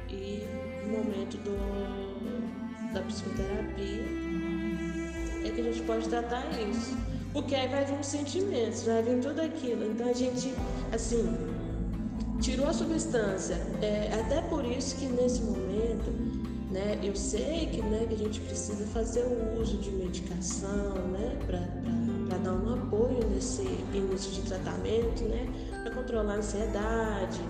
E 0.10 0.44
no 0.86 0.98
momento 0.98 1.38
do 1.38 1.56
da 2.94 3.02
psicoterapia 3.04 4.04
é 5.46 5.50
que 5.50 5.62
a 5.62 5.64
gente 5.64 5.82
pode 5.84 6.08
tratar 6.10 6.44
isso. 6.70 6.98
Porque 7.34 7.56
aí 7.56 7.68
vai 7.70 7.86
vir 7.86 7.98
os 8.00 8.08
sentimentos, 8.08 8.84
vai 8.84 9.02
vir 9.02 9.22
tudo 9.22 9.42
aquilo. 9.42 9.86
Então 9.86 10.10
a 10.10 10.14
gente, 10.14 10.54
assim, 10.92 11.34
tirou 12.42 12.68
a 12.68 12.74
substância. 12.74 13.56
É, 13.82 14.10
até 14.14 14.42
por 14.42 14.66
isso 14.66 14.98
que 14.98 15.06
nesse 15.06 15.42
momento, 15.42 16.12
né, 16.72 17.00
eu 17.04 17.16
sei 17.16 17.68
que, 17.68 17.82
né, 17.82 18.06
que 18.08 18.16
a 18.16 18.18
gente 18.18 18.40
precisa 18.42 18.86
fazer 18.88 19.22
o 19.22 19.62
uso 19.62 19.78
de 19.78 19.92
medicação, 19.92 20.94
né, 21.12 21.38
para 21.46 22.38
dar 22.38 22.54
um 22.54 22.74
apoio 22.74 23.28
nesse 23.30 23.64
início 23.94 24.32
de 24.32 24.42
tratamento, 24.44 25.24
né, 25.24 25.48
para 25.84 25.94
controlar 25.94 26.34
a 26.34 26.38
ansiedade, 26.38 27.42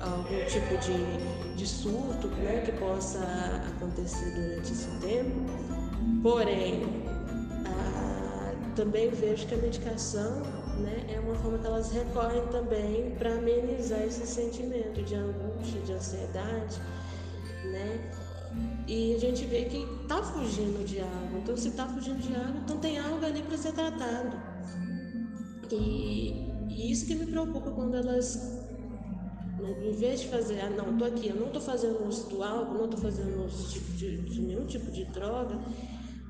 algum 0.00 0.44
tipo 0.46 0.76
de, 0.78 1.56
de 1.56 1.66
surto 1.66 2.28
né, 2.28 2.62
que 2.64 2.72
possa 2.72 3.20
acontecer 3.76 4.30
durante 4.34 4.72
esse 4.72 4.88
tempo. 5.00 5.40
Porém, 6.22 7.10
também 8.74 9.10
vejo 9.10 9.46
que 9.46 9.54
a 9.54 9.58
medicação 9.58 10.40
né, 10.78 11.04
é 11.08 11.20
uma 11.20 11.34
forma 11.34 11.58
que 11.58 11.66
elas 11.66 11.92
recorrem 11.92 12.46
também 12.46 13.10
para 13.18 13.34
amenizar 13.34 14.00
esse 14.02 14.26
sentimento 14.26 15.02
de 15.02 15.14
angústia, 15.14 15.80
de 15.82 15.92
ansiedade, 15.92 16.80
né? 17.64 18.10
E 18.90 19.14
a 19.14 19.18
gente 19.18 19.44
vê 19.44 19.66
que 19.66 19.86
está 20.02 20.20
fugindo 20.20 20.84
de 20.84 20.98
algo. 20.98 21.38
Então, 21.40 21.56
se 21.56 21.68
está 21.68 21.86
fugindo 21.86 22.18
de 22.18 22.34
algo, 22.34 22.58
então 22.58 22.76
tem 22.78 22.98
algo 22.98 23.24
ali 23.24 23.40
para 23.40 23.56
ser 23.56 23.70
tratado. 23.70 24.36
E, 25.70 26.50
e 26.68 26.90
isso 26.90 27.06
que 27.06 27.14
me 27.14 27.24
preocupa 27.26 27.70
quando 27.70 27.94
elas 27.94 28.58
em 29.84 29.92
vez 29.92 30.22
de 30.22 30.28
fazer, 30.28 30.58
ah, 30.60 30.70
não, 30.70 30.92
estou 30.92 31.06
aqui, 31.06 31.28
eu 31.28 31.36
não 31.36 31.46
estou 31.46 31.62
fazendo 31.62 32.04
uso 32.08 32.28
do 32.30 32.42
álcool, 32.42 32.74
não 32.74 32.84
estou 32.86 32.98
fazendo 32.98 33.44
uso 33.44 33.68
de, 33.68 33.78
de, 33.96 34.16
de, 34.22 34.40
nenhum 34.40 34.66
tipo 34.66 34.90
de 34.90 35.04
droga, 35.04 35.56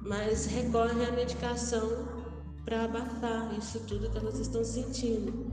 mas 0.03 0.45
recorre 0.45 1.05
à 1.07 1.13
medicação 1.13 1.89
para 2.65 2.85
abafar 2.85 3.57
isso 3.59 3.81
tudo 3.87 4.11
que 4.11 4.19
elas 4.19 4.39
estão 4.39 4.63
sentindo. 4.63 5.47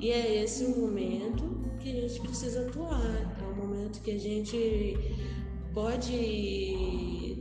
E 0.00 0.08
é 0.10 0.42
esse 0.42 0.64
o 0.64 0.78
momento 0.78 1.44
que 1.80 1.90
a 1.90 2.08
gente 2.08 2.20
precisa 2.20 2.62
atuar, 2.62 3.36
é 3.38 3.44
o 3.44 3.56
momento 3.56 4.00
que 4.00 4.12
a 4.12 4.18
gente 4.18 4.96
pode 5.72 6.14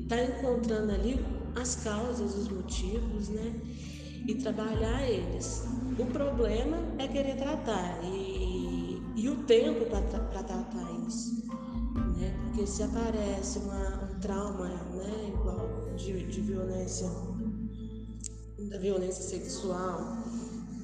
estar 0.01 0.17
tá 0.17 0.23
encontrando 0.23 0.91
ali 0.91 1.19
as 1.55 1.75
causas, 1.77 2.35
os 2.35 2.49
motivos, 2.49 3.29
né? 3.29 3.53
E 4.27 4.35
trabalhar 4.35 5.09
eles. 5.09 5.65
O 5.97 6.05
problema 6.05 6.77
é 6.97 7.07
querer 7.07 7.35
tratar. 7.35 7.99
E 8.03 8.59
e 9.19 9.27
o 9.27 9.35
tempo 9.43 9.85
para 9.85 10.01
tratar 10.01 10.65
isso. 11.05 11.45
Né? 12.17 12.33
Porque 12.45 12.65
se 12.65 12.83
aparece 12.83 13.59
uma, 13.59 14.05
um 14.05 14.19
trauma 14.21 14.69
né, 14.69 15.27
igual 15.27 15.93
de, 15.97 16.25
de 16.25 16.39
violência, 16.39 17.09
da 18.69 18.77
violência 18.77 19.21
sexual, 19.23 20.17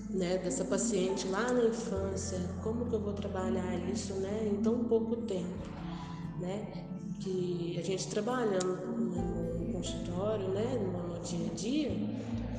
né, 0.10 0.38
dessa 0.38 0.66
paciente 0.66 1.28
lá 1.30 1.50
na 1.54 1.64
infância, 1.64 2.40
como 2.62 2.86
que 2.86 2.96
eu 2.96 3.00
vou 3.00 3.14
trabalhar 3.14 3.74
isso 3.90 4.14
né, 4.16 4.52
em 4.52 4.62
tão 4.62 4.84
pouco 4.84 5.16
tempo? 5.22 5.70
Né? 6.42 6.86
Que 7.26 7.76
a 7.80 7.82
gente 7.82 8.08
trabalhando 8.10 8.86
no, 8.86 9.74
consultório, 9.74 10.48
né, 10.50 10.78
no, 10.80 11.20
dia 11.22 11.50
a 11.52 11.56
dia, 11.56 11.92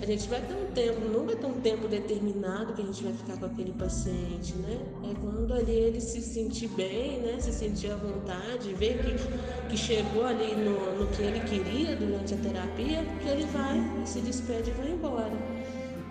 a 0.03 0.05
gente 0.05 0.29
vai 0.29 0.41
ter 0.41 0.55
um 0.55 0.73
tempo, 0.73 1.25
vai 1.25 1.37
ter 1.37 1.47
um 1.47 1.61
tempo 1.61 1.87
determinado 1.87 2.73
que 2.73 2.83
a 2.83 2.85
gente 2.85 3.05
vai 3.05 3.13
ficar 3.13 3.37
com 3.37 3.47
aquele 3.47 3.71
paciente, 3.75 4.57
né? 4.57 4.77
É 5.09 5.15
quando 5.21 5.55
ali 5.55 5.71
ele 5.71 6.01
se 6.01 6.21
sentir 6.21 6.67
bem, 6.71 7.21
né? 7.21 7.39
Se 7.39 7.53
sentir 7.53 7.93
à 7.93 7.97
vontade, 7.97 8.75
ver 8.75 8.99
que, 8.99 9.69
que 9.69 9.77
chegou 9.77 10.25
ali 10.25 10.57
no, 10.57 10.99
no 10.99 11.07
que 11.13 11.23
ele 11.23 11.39
queria 11.49 11.95
durante 11.95 12.35
a 12.35 12.37
terapia, 12.37 13.05
que 13.23 13.29
ele 13.29 13.47
vai, 13.47 14.05
se 14.05 14.19
despede 14.19 14.71
e 14.71 14.75
vai 14.75 14.91
embora. 14.91 15.33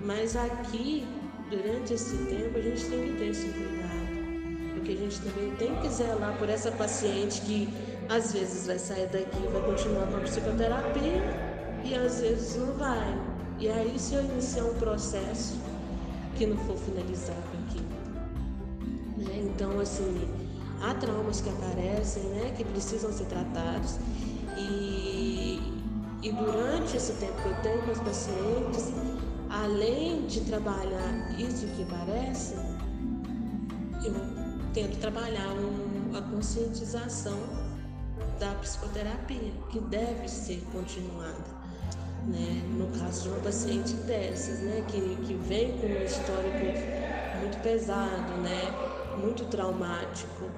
Mas 0.02 0.38
aqui, 0.38 1.06
durante 1.50 1.94
esse 1.94 2.16
tempo, 2.26 2.58
a 2.58 2.62
gente 2.62 2.86
tem 2.86 3.04
que 3.04 3.18
ter 3.18 3.28
esse 3.32 3.50
cuidado. 3.50 3.96
Porque 4.76 4.92
a 4.94 4.96
gente 4.96 5.20
também 5.20 5.56
tem 5.58 5.76
que 5.82 5.90
zelar 5.90 6.38
por 6.38 6.48
essa 6.48 6.72
paciente 6.72 7.42
que 7.42 7.68
às 8.10 8.34
vezes 8.34 8.68
vai 8.68 8.78
sair 8.78 9.08
daqui 9.08 9.38
e 9.44 9.48
vai 9.48 9.62
continuar 9.62 10.08
com 10.08 10.18
a 10.18 10.20
psicoterapia 10.22 11.24
e 11.84 11.96
às 11.96 12.22
vezes 12.22 12.56
não 12.58 12.74
vai. 12.74 13.18
E 13.60 13.70
aí, 13.70 13.98
se 13.98 14.16
eu 14.16 14.24
iniciar 14.24 14.66
um 14.66 14.76
processo 14.76 15.58
que 16.36 16.46
não 16.46 16.58
for 16.58 16.78
finalizado 16.78 17.40
aqui, 17.68 17.82
né? 19.18 19.50
então, 19.54 19.80
assim, 19.80 20.28
há 20.82 20.94
traumas 20.96 21.42
que 21.42 21.50
aparecem, 21.50 22.24
né, 22.24 22.54
que 22.58 22.64
precisam 22.66 23.12
ser 23.12 23.26
tratados 23.26 23.98
e, 24.58 25.60
E 26.22 26.32
durante 26.32 26.98
esse 26.98 27.14
tempo 27.14 27.40
que 27.42 27.50
eu 27.50 27.56
tenho 27.62 27.82
com 27.84 27.92
os 27.92 28.00
pacientes, 28.00 28.92
além 29.50 30.26
de 30.26 30.42
trabalhar 30.42 31.40
isso 31.40 31.68
que 31.68 31.86
parece, 31.86 32.56
eu 34.04 34.14
tento 34.74 34.98
trabalhar 35.00 35.54
um, 35.54 36.18
a 36.18 36.22
conscientização 36.22 37.65
da 38.40 38.54
psicoterapia, 38.56 39.52
que 39.70 39.80
deve 39.80 40.28
ser 40.28 40.62
continuada. 40.72 41.66
Né? 42.26 42.64
No 42.78 42.88
caso 43.00 43.24
de 43.24 43.30
uma 43.30 43.40
paciente 43.40 43.94
dessas, 43.94 44.60
né? 44.60 44.84
que, 44.88 45.00
que 45.26 45.34
vem 45.34 45.78
com 45.78 45.88
um 45.88 46.04
histórico 46.04 46.66
muito 47.42 47.62
pesado, 47.62 48.34
né? 48.42 48.96
muito 49.18 49.46
traumático. 49.46 50.50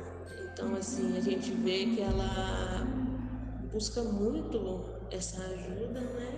Então, 0.53 0.75
assim, 0.75 1.17
a 1.17 1.21
gente 1.21 1.51
vê 1.51 1.85
que 1.85 2.01
ela 2.01 2.85
busca 3.71 4.01
muito 4.03 4.85
essa 5.11 5.41
ajuda, 5.41 6.01
né? 6.01 6.33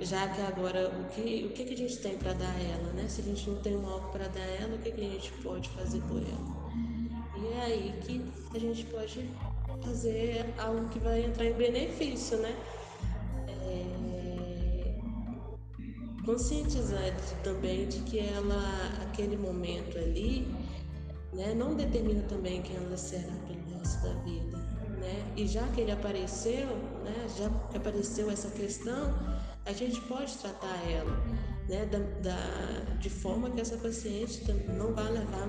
Já 0.00 0.28
que 0.28 0.40
agora 0.42 0.88
o 0.88 1.04
que, 1.08 1.46
o 1.46 1.52
que, 1.54 1.64
que 1.64 1.74
a 1.74 1.76
gente 1.76 1.96
tem 1.98 2.16
para 2.18 2.32
dar 2.34 2.50
a 2.50 2.60
ela, 2.60 2.92
né? 2.92 3.08
Se 3.08 3.20
a 3.20 3.24
gente 3.24 3.48
não 3.50 3.56
tem 3.60 3.76
um 3.76 3.86
algo 3.88 4.10
para 4.12 4.28
dar 4.28 4.40
a 4.40 4.62
ela, 4.62 4.74
o 4.76 4.78
que, 4.78 4.92
que 4.92 5.00
a 5.00 5.08
gente 5.08 5.32
pode 5.42 5.68
fazer 5.70 6.00
por 6.02 6.18
ela? 6.18 6.58
E 7.36 7.46
é 7.54 7.62
aí 7.62 8.00
que 8.02 8.24
a 8.54 8.58
gente 8.58 8.84
pode 8.86 9.28
fazer 9.82 10.44
algo 10.58 10.88
que 10.88 10.98
vai 10.98 11.24
entrar 11.24 11.46
em 11.46 11.54
benefício, 11.54 12.38
né? 12.38 12.54
É... 13.48 14.98
Conscientizar 16.24 17.16
também 17.42 17.88
de 17.88 18.00
que 18.00 18.18
ela, 18.18 18.62
aquele 19.08 19.36
momento 19.36 19.96
ali, 19.96 20.46
né, 21.32 21.54
não 21.54 21.74
determina 21.74 22.22
também 22.22 22.60
quem 22.62 22.76
ela 22.76 22.96
será 22.96 23.32
pelo 23.46 23.78
resto 23.78 24.02
da 24.02 24.12
vida, 24.24 24.58
né? 24.98 25.32
E 25.36 25.46
já 25.46 25.66
que 25.68 25.80
ele 25.80 25.92
apareceu, 25.92 26.66
né, 27.04 27.26
já 27.36 27.48
que 27.70 27.76
apareceu 27.76 28.30
essa 28.30 28.50
questão, 28.50 29.14
a 29.64 29.72
gente 29.72 30.00
pode 30.02 30.36
tratar 30.38 30.90
ela, 30.90 31.16
né, 31.68 31.86
da, 31.86 31.98
da 31.98 32.94
de 32.98 33.08
forma 33.08 33.50
que 33.50 33.60
essa 33.60 33.76
paciente 33.76 34.50
não 34.68 34.92
vai 34.94 35.10
levar 35.12 35.48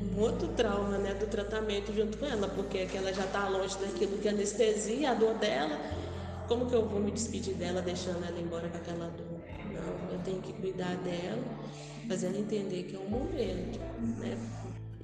um 0.00 0.20
outro 0.20 0.48
trauma, 0.48 0.98
né, 0.98 1.14
do 1.14 1.26
tratamento 1.26 1.92
junto 1.94 2.18
com 2.18 2.26
ela, 2.26 2.48
porque 2.48 2.78
é 2.78 2.88
ela 2.94 3.12
já 3.12 3.24
está 3.24 3.48
longe 3.48 3.76
daquilo 3.78 4.18
que 4.18 4.28
anestesia 4.28 5.10
a 5.10 5.14
dor 5.14 5.34
dela. 5.34 5.78
Como 6.46 6.66
que 6.66 6.74
eu 6.74 6.86
vou 6.86 7.00
me 7.00 7.10
despedir 7.10 7.54
dela 7.54 7.82
deixando 7.82 8.24
ela 8.24 8.40
embora 8.40 8.68
com 8.68 8.76
aquela 8.76 9.06
dor? 9.10 9.38
Não, 9.72 10.12
eu 10.12 10.18
tenho 10.24 10.40
que 10.40 10.52
cuidar 10.52 10.96
dela, 10.98 11.42
fazendo 12.08 12.38
entender 12.38 12.84
que 12.84 12.96
é 12.96 12.98
um 12.98 13.08
momento, 13.08 13.78
né? 14.18 14.38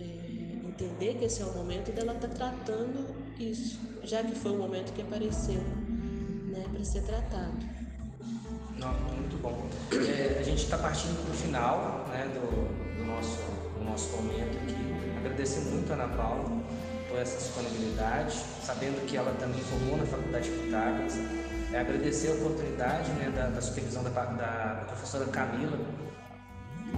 É, 0.00 0.68
entender 0.68 1.14
que 1.18 1.24
esse 1.26 1.42
é 1.42 1.44
o 1.44 1.52
momento 1.52 1.92
dela 1.92 2.14
estar 2.14 2.28
tá 2.28 2.34
tratando 2.34 3.14
isso, 3.38 3.78
já 4.02 4.22
que 4.22 4.34
foi 4.34 4.52
o 4.52 4.56
momento 4.56 4.92
que 4.92 5.02
apareceu, 5.02 5.60
né, 5.60 6.64
para 6.72 6.84
ser 6.84 7.02
tratado. 7.02 7.74
Não, 8.78 8.92
muito 8.92 9.40
bom. 9.40 9.66
É, 9.92 10.38
a 10.38 10.42
gente 10.42 10.64
está 10.64 10.76
partindo 10.76 11.24
para 11.24 11.32
o 11.32 11.36
final 11.36 12.06
né, 12.08 12.26
do, 12.34 12.98
do, 12.98 13.04
nosso, 13.04 13.38
nosso 13.84 14.10
momento 14.16 14.56
aqui. 14.62 15.16
Agradecer 15.18 15.60
muito 15.60 15.90
a 15.92 15.94
Ana 15.94 16.08
Paula 16.08 16.62
por 17.08 17.18
essa 17.18 17.36
disponibilidade, 17.36 18.36
sabendo 18.62 19.06
que 19.06 19.16
ela 19.16 19.32
também 19.38 19.60
formou 19.62 19.96
na 19.96 20.04
Faculdade 20.04 20.50
de 20.50 20.58
Pitágoras. 20.58 21.14
É, 21.72 21.80
agradecer 21.80 22.28
a 22.28 22.34
oportunidade 22.34 23.10
né, 23.12 23.32
da, 23.34 23.48
da 23.48 23.60
supervisão 23.60 24.02
da, 24.02 24.10
da, 24.10 24.84
professora 24.86 25.24
Camila, 25.26 25.78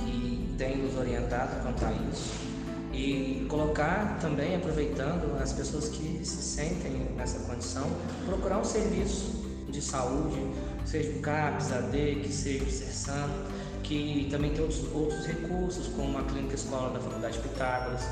que 0.00 0.54
tem 0.58 0.78
nos 0.78 0.96
orientado 0.96 1.62
quanto 1.62 1.84
a 1.84 1.92
isso 2.10 2.56
e 2.92 3.46
colocar 3.48 4.18
também, 4.20 4.56
aproveitando 4.56 5.36
as 5.40 5.52
pessoas 5.52 5.88
que 5.88 6.24
se 6.24 6.42
sentem 6.42 7.08
nessa 7.14 7.40
condição, 7.40 7.84
procurar 8.24 8.58
um 8.58 8.64
serviço 8.64 9.44
de 9.68 9.82
saúde, 9.82 10.40
seja 10.84 11.10
o 11.10 11.20
CAPS, 11.20 11.72
AD, 11.72 12.20
que 12.22 12.32
seja 12.32 12.64
o 12.64 12.70
CERSAM, 12.70 13.28
que 13.86 14.28
também 14.30 14.50
tem 14.50 14.62
outros, 14.62 14.84
outros 14.92 15.26
recursos, 15.26 15.88
como 15.88 16.18
a 16.18 16.24
clínica 16.24 16.54
escola 16.54 16.90
da 16.90 17.00
Faculdade 17.00 17.38
Pitágoras, 17.38 18.02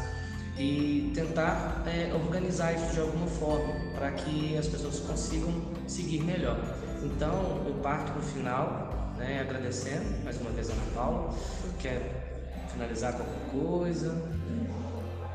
e 0.56 1.10
tentar 1.14 1.82
é, 1.86 2.14
organizar 2.14 2.72
isso 2.74 2.92
de 2.92 3.00
alguma 3.00 3.26
forma 3.26 3.74
para 3.94 4.12
que 4.12 4.56
as 4.56 4.68
pessoas 4.68 5.00
consigam 5.00 5.52
seguir 5.88 6.22
melhor. 6.22 6.58
Então, 7.02 7.64
eu 7.66 7.74
parto 7.82 8.12
para 8.12 8.20
o 8.20 8.24
final, 8.24 9.14
né, 9.18 9.40
agradecendo 9.40 10.24
mais 10.24 10.40
uma 10.40 10.50
vez 10.50 10.70
a 10.70 10.72
Ana 10.72 10.82
Paula, 10.94 11.34
quer 11.80 12.68
finalizar 12.72 13.14
alguma 13.14 13.66
coisa? 13.66 14.14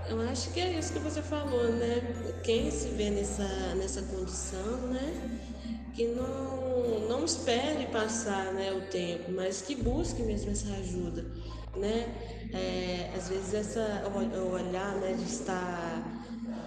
Eu 0.10 0.22
acho 0.22 0.52
que 0.52 0.60
é 0.60 0.80
isso 0.80 0.94
que 0.94 1.00
você 1.00 1.22
falou, 1.22 1.72
né? 1.74 2.02
Quem 2.44 2.72
se 2.72 2.90
vê 2.90 3.12
nessa, 3.12 3.76
nessa 3.76 4.02
condição, 4.04 4.78
né? 4.88 5.40
Que 6.00 6.08
não, 6.08 7.10
não 7.10 7.26
espere 7.26 7.86
passar 7.88 8.54
né, 8.54 8.72
o 8.72 8.90
tempo, 8.90 9.34
mas 9.34 9.62
que 9.62 9.76
busque 9.76 10.24
mesmo 10.24 10.50
essa 10.50 10.72
ajuda, 10.76 11.26
né? 11.76 12.08
É, 12.54 13.12
às 13.18 13.28
vezes 13.28 13.54
essa, 13.54 14.10
o 14.16 14.54
olhar 14.54 14.96
né, 14.96 15.12
de 15.12 15.26
estar 15.26 16.02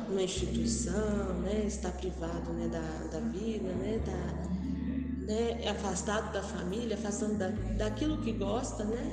numa 0.07 0.21
instituição, 0.23 1.41
né? 1.41 1.65
Estar 1.67 1.93
privado 1.93 2.53
né, 2.53 2.69
da, 2.69 3.09
da 3.09 3.21
vida, 3.21 3.73
né? 3.73 4.03
Da, 4.05 5.33
né, 5.33 5.67
afastado 5.67 6.31
da 6.31 6.43
família, 6.43 6.95
afastado 6.95 7.35
da, 7.39 7.49
daquilo 7.49 8.21
que 8.21 8.33
gosta, 8.33 8.85
né? 8.85 9.13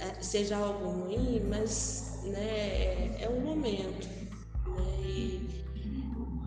É, 0.00 0.20
seja 0.20 0.56
algo 0.56 1.04
ruim, 1.04 1.40
mas 1.48 2.18
né, 2.24 3.16
é 3.22 3.28
um 3.28 3.38
momento. 3.42 4.08
Né, 4.66 5.02
e, 5.04 5.39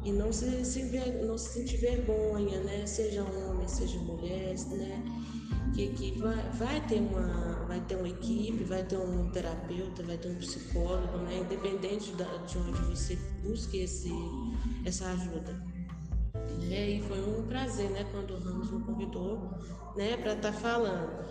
e 0.03 0.11
não 0.11 0.31
se, 0.31 0.65
se, 0.65 0.83
não 1.25 1.37
se 1.37 1.53
sentir 1.53 1.77
vergonha, 1.77 2.59
né, 2.61 2.85
seja 2.85 3.23
homem, 3.23 3.67
seja 3.67 3.97
mulher, 3.99 4.55
né, 4.71 5.03
que, 5.73 5.87
que 5.89 6.19
vai, 6.19 6.49
vai, 6.51 6.87
ter 6.87 6.99
uma, 6.99 7.65
vai 7.67 7.79
ter 7.81 7.95
uma 7.95 8.09
equipe, 8.09 8.63
vai 8.63 8.83
ter 8.83 8.97
um 8.97 9.29
terapeuta, 9.31 10.03
vai 10.03 10.17
ter 10.17 10.29
um 10.29 10.35
psicólogo, 10.35 11.17
né, 11.19 11.39
independente 11.39 12.13
de 12.13 12.57
onde 12.57 12.81
você 12.81 13.15
busque 13.43 13.79
esse, 13.79 14.11
essa 14.85 15.07
ajuda. 15.07 15.63
E 16.69 16.73
aí 16.73 17.01
foi 17.01 17.19
um 17.21 17.43
prazer, 17.47 17.89
né, 17.91 18.05
quando 18.11 18.31
o 18.31 18.39
Ramos 18.39 18.71
me 18.71 18.83
convidou, 18.83 19.51
né, 19.95 20.17
para 20.17 20.33
estar 20.33 20.51
tá 20.51 20.53
falando 20.53 21.25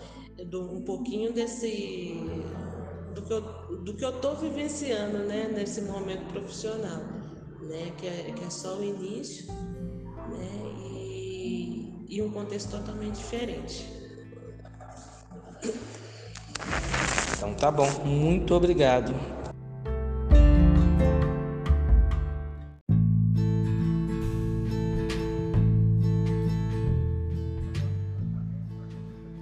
do, 0.45 0.77
um 0.77 0.81
pouquinho 0.83 1.31
desse 1.31 2.15
do 3.13 3.21
que 3.21 3.31
eu, 3.31 3.41
do 3.83 3.93
que 3.93 4.03
eu 4.03 4.19
tô 4.19 4.35
vivenciando, 4.35 5.19
né, 5.19 5.47
nesse 5.53 5.81
momento 5.81 6.25
profissional, 6.31 7.01
né, 7.63 7.91
que 7.97 8.07
é, 8.07 8.33
que 8.35 8.43
é 8.43 8.49
só 8.49 8.77
o 8.77 8.83
início, 8.83 9.47
né, 9.47 10.49
e, 10.89 12.05
e 12.09 12.21
um 12.21 12.31
contexto 12.31 12.71
totalmente 12.71 13.17
diferente. 13.17 13.85
Então 17.37 17.53
tá 17.55 17.71
bom, 17.71 17.89
muito 18.05 18.53
obrigado. 18.53 19.13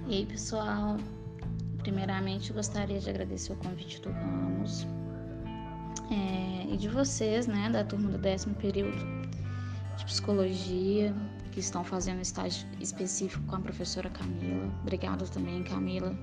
E 0.08 0.16
aí 0.16 0.26
pessoal, 0.26 0.98
Primeiramente, 1.82 2.52
gostaria 2.52 3.00
de 3.00 3.10
agradecer 3.10 3.52
o 3.52 3.56
convite 3.56 4.00
do 4.00 4.10
Ramos 4.10 4.86
é, 6.12 6.66
e 6.72 6.76
de 6.76 6.88
vocês, 6.88 7.46
né, 7.46 7.70
da 7.70 7.82
turma 7.82 8.10
do 8.10 8.18
décimo 8.18 8.54
período 8.54 8.98
de 9.96 10.04
psicologia, 10.04 11.14
que 11.52 11.60
estão 11.60 11.84
fazendo 11.84 12.20
estágio 12.20 12.66
específico 12.80 13.44
com 13.46 13.56
a 13.56 13.60
professora 13.60 14.10
Camila. 14.10 14.70
Obrigada 14.82 15.24
também, 15.26 15.62
Camila. 15.62 16.14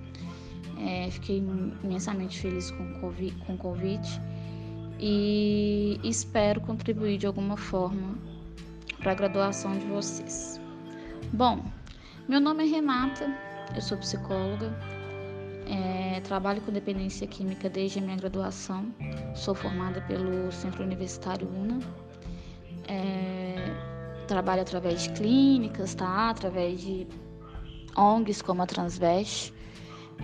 É, 0.77 1.09
fiquei 1.11 1.43
imensamente 1.83 2.39
feliz 2.39 2.71
com 2.71 3.53
o 3.53 3.57
convite 3.57 4.21
e 4.99 5.99
espero 6.03 6.61
contribuir 6.61 7.17
de 7.17 7.27
alguma 7.27 7.57
forma 7.57 8.17
para 8.99 9.11
a 9.11 9.15
graduação 9.15 9.77
de 9.77 9.85
vocês. 9.85 10.59
Bom, 11.33 11.63
meu 12.27 12.39
nome 12.39 12.63
é 12.63 12.67
Renata, 12.67 13.33
eu 13.75 13.81
sou 13.81 13.97
psicóloga, 13.97 14.73
é, 15.69 16.19
trabalho 16.21 16.61
com 16.61 16.71
dependência 16.71 17.27
química 17.27 17.69
desde 17.69 17.99
a 17.99 18.01
minha 18.01 18.17
graduação. 18.17 18.93
Sou 19.35 19.53
formada 19.53 20.01
pelo 20.01 20.51
Centro 20.51 20.83
Universitário 20.83 21.47
UNA. 21.47 21.79
É, 22.87 23.55
trabalho 24.27 24.63
através 24.63 25.03
de 25.03 25.09
clínicas, 25.11 25.93
tá? 25.93 26.31
Através 26.31 26.81
de 26.81 27.07
ONGs 27.95 28.41
como 28.41 28.63
a 28.63 28.65
Transvest 28.65 29.53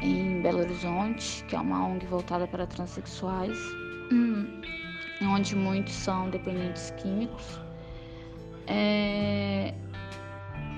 em 0.02 0.42
Belo 0.42 0.60
Horizonte, 0.60 1.44
que 1.46 1.56
é 1.56 1.60
uma 1.60 1.88
ONG 1.88 2.06
voltada 2.08 2.48
para 2.48 2.66
transexuais, 2.66 3.58
onde 5.22 5.56
muitos 5.56 5.94
são 5.94 6.30
dependentes 6.30 6.92
químicos. 6.98 7.60
É, 8.68 9.74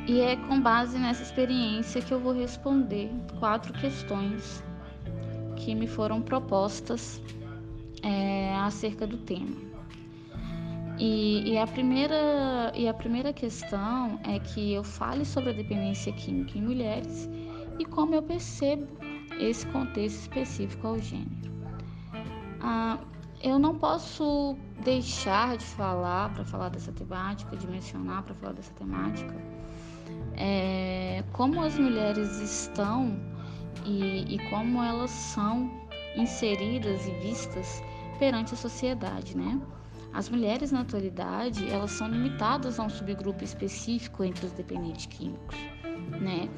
e 0.08 0.22
é 0.22 0.38
com 0.38 0.62
base 0.62 0.98
nessa 0.98 1.22
experiência 1.22 2.02
que 2.02 2.13
eu 2.13 2.20
vou 2.20 2.34
responder 2.34 3.12
quatro 3.39 3.74
questões 3.74 4.63
que 5.58 5.76
me 5.76 5.86
foram 5.86 6.22
propostas 6.22 7.22
é, 8.02 8.56
acerca 8.56 9.06
do 9.06 9.17
tema. 9.17 9.67
E, 10.98 11.52
e, 11.52 11.58
a 11.58 11.67
primeira, 11.67 12.72
e 12.74 12.88
a 12.88 12.93
primeira 12.93 13.34
questão 13.34 14.20
é 14.24 14.39
que 14.39 14.74
eu 14.74 14.84
fale 14.84 15.26
sobre 15.26 15.50
a 15.50 15.54
dependência 15.54 16.12
química 16.13 16.58
em 16.58 16.62
mulheres 16.62 17.30
e 17.78 17.86
como 17.86 18.15
eu 18.15 18.24
percebo 18.24 18.88
esse 19.39 19.67
contexto 19.67 20.22
específico 20.22 20.88
ao 20.88 20.98
gênero. 20.98 21.52
Ah, 22.62 22.98
eu 23.43 23.60
não 23.60 23.78
posso 23.78 24.58
deixar 24.84 25.58
de 25.58 25.65
falar 25.65 26.34
para 26.34 26.46
falar 26.46 26.70
dessa 26.70 26.91
temática, 26.91 27.56
de 27.56 27.67
mencionar 27.67 28.24
para 28.24 28.34
falar 28.34 28.54
dessa 28.54 28.74
temática, 28.74 29.36
é, 30.38 31.23
como 31.34 31.62
as 31.62 31.78
mulheres 31.78 32.39
estão 32.39 33.19
e, 33.86 34.36
e 34.36 34.50
como 34.50 34.82
elas 34.84 35.10
são 35.10 35.69
inseridas 36.15 37.08
e 37.08 37.12
vistas 37.12 37.82
perante 38.19 38.54
a 38.54 38.58
sociedade, 38.58 39.36
né? 39.36 39.60
As 40.13 40.30
mulheres 40.30 40.71
na 40.71 40.82
atualidade, 40.82 41.69
elas 41.69 41.91
são 41.91 42.08
limitadas 42.08 42.80
a 42.80 42.84
um 42.84 42.89
subgrupo 42.89 43.43
específico 43.43 44.23
entre 44.23 44.45
os 44.45 44.52
dependentes 44.54 45.06
químicos, 45.08 45.58
né? 46.19 46.50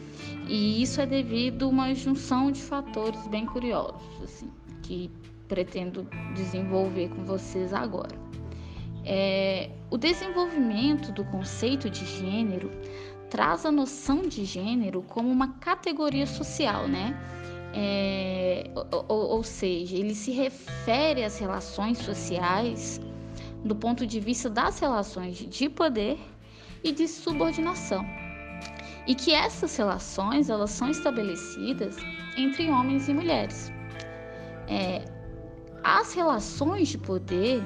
E 0.48 0.82
isso 0.82 1.02
é 1.02 1.06
devido 1.06 1.66
a 1.66 1.68
uma 1.68 1.94
junção 1.94 2.52
de 2.52 2.62
fatores 2.62 3.28
bem 3.28 3.46
curiosos, 3.46 4.02
assim, 4.24 4.50
que 4.84 5.12
pretendo 5.48 6.08
desenvolver 6.36 7.10
com 7.10 7.26
vocês 7.26 7.74
agora. 7.74 8.16
É, 9.04 9.72
o 9.90 9.98
desenvolvimento 9.98 11.12
do 11.12 11.24
conceito 11.26 11.90
de 11.90 12.06
gênero 12.06 12.70
traz 13.30 13.66
a 13.66 13.72
noção 13.72 14.24
de 14.24 14.44
gênero 14.46 15.02
como 15.04 15.30
uma 15.30 15.50
categoria 15.60 16.26
social, 16.26 16.88
né? 16.88 17.18
É, 17.74 18.72
ou, 19.08 19.38
ou 19.38 19.44
seja, 19.44 19.96
ele 19.96 20.16
se 20.16 20.32
refere 20.32 21.24
às 21.24 21.38
relações 21.38 22.00
sociais 22.00 23.00
do 23.64 23.76
ponto 23.76 24.08
de 24.08 24.20
vista 24.20 24.50
das 24.50 24.80
relações 24.80 25.38
de 25.38 25.70
poder 25.70 26.18
e 26.84 26.92
de 26.92 27.08
subordinação. 27.08 28.06
E 29.06 29.14
que 29.16 29.34
essas 29.34 29.76
relações 29.76 30.50
elas 30.50 30.72
são 30.72 30.90
estabelecidas 30.90 31.98
entre 32.38 32.70
homens 32.70 33.08
e 33.08 33.14
mulheres. 33.14 33.72
É, 34.68 35.04
as 35.84 36.14
relações 36.14 36.90
de 36.90 36.98
poder 36.98 37.64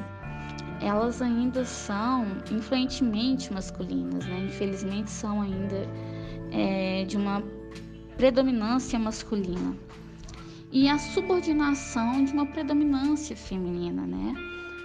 elas 0.82 1.22
ainda 1.22 1.66
são 1.66 2.26
influentemente 2.52 3.52
masculinas, 3.54 4.26
né? 4.26 4.46
Infelizmente 4.46 5.10
são 5.10 5.42
ainda 5.42 5.88
é, 6.52 7.06
de 7.06 7.18
uma 7.18 7.44
predominância 8.18 8.98
masculina 9.00 9.76
e 10.72 10.90
a 10.90 10.98
subordinação 10.98 12.26
de 12.26 12.34
uma 12.34 12.48
predominância 12.48 13.36
feminina, 13.36 14.08
né? 14.08 14.34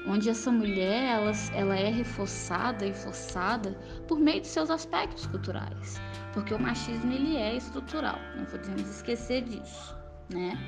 Onde 0.06 0.28
essa 0.28 0.50
mulher 0.50 1.04
ela, 1.04 1.32
ela 1.54 1.76
é 1.76 1.90
reforçada 1.90 2.86
e 2.86 2.92
forçada 2.92 3.70
por 4.06 4.18
meio 4.18 4.40
de 4.40 4.46
seus 4.46 4.70
aspectos 4.70 5.26
culturais, 5.26 6.00
porque 6.32 6.54
o 6.54 6.58
machismo 6.58 7.12
ele 7.12 7.36
é 7.36 7.56
estrutural, 7.56 8.18
não 8.36 8.44
podemos 8.44 8.88
esquecer 8.88 9.44
disso, 9.44 9.96
né? 10.30 10.58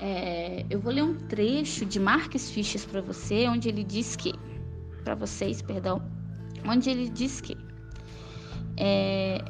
É, 0.00 0.64
eu 0.70 0.80
vou 0.80 0.92
ler 0.92 1.02
um 1.02 1.14
trecho 1.14 1.84
de 1.84 2.00
Marques 2.00 2.50
Fiches 2.50 2.86
para 2.86 3.02
você, 3.02 3.46
onde 3.46 3.68
ele 3.68 3.84
diz 3.84 4.16
que, 4.16 4.32
para 5.04 5.14
vocês, 5.14 5.60
perdão, 5.60 6.02
onde 6.66 6.88
ele 6.88 7.10
diz 7.10 7.40
que 7.40 7.54
é, 8.78 9.44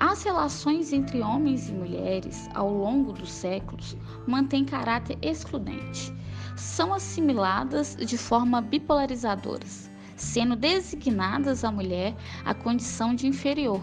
as 0.00 0.24
relações 0.24 0.92
entre 0.92 1.20
homens 1.20 1.68
e 1.68 1.72
mulheres 1.72 2.48
ao 2.54 2.72
longo 2.72 3.12
dos 3.12 3.30
séculos 3.30 3.96
mantêm 4.26 4.64
caráter 4.64 5.16
excludente. 5.22 6.12
São 6.56 6.92
assimiladas 6.92 7.94
de 7.96 8.18
forma 8.18 8.60
bipolarizadoras, 8.60 9.88
sendo 10.16 10.56
designadas 10.56 11.62
a 11.62 11.70
mulher 11.70 12.16
a 12.44 12.52
condição 12.52 13.14
de 13.14 13.28
inferior, 13.28 13.80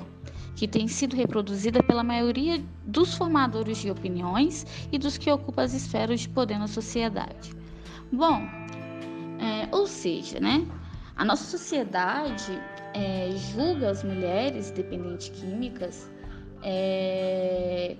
que 0.55 0.67
tem 0.67 0.87
sido 0.87 1.15
reproduzida 1.15 1.83
pela 1.83 2.03
maioria 2.03 2.63
dos 2.85 3.13
formadores 3.13 3.77
de 3.77 3.91
opiniões 3.91 4.65
e 4.91 4.97
dos 4.97 5.17
que 5.17 5.29
ocupam 5.31 5.63
as 5.63 5.73
esferas 5.73 6.21
de 6.21 6.29
poder 6.29 6.57
na 6.57 6.67
sociedade. 6.67 7.53
Bom, 8.11 8.41
é, 9.39 9.67
ou 9.71 9.85
seja, 9.85 10.39
né, 10.39 10.65
a 11.15 11.25
nossa 11.25 11.43
sociedade 11.43 12.59
é, 12.93 13.29
julga 13.53 13.89
as 13.89 14.03
mulheres 14.03 14.71
dependentes 14.71 15.29
químicas 15.29 16.09
é, 16.63 17.97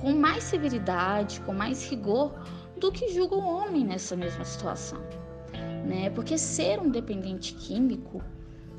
com 0.00 0.12
mais 0.12 0.42
severidade, 0.44 1.40
com 1.42 1.52
mais 1.52 1.88
rigor 1.88 2.34
do 2.78 2.90
que 2.90 3.12
julga 3.12 3.36
o 3.36 3.44
homem 3.44 3.84
nessa 3.84 4.16
mesma 4.16 4.44
situação. 4.44 5.00
Né? 5.86 6.10
Porque 6.10 6.38
ser 6.38 6.80
um 6.80 6.90
dependente 6.90 7.54
químico 7.54 8.22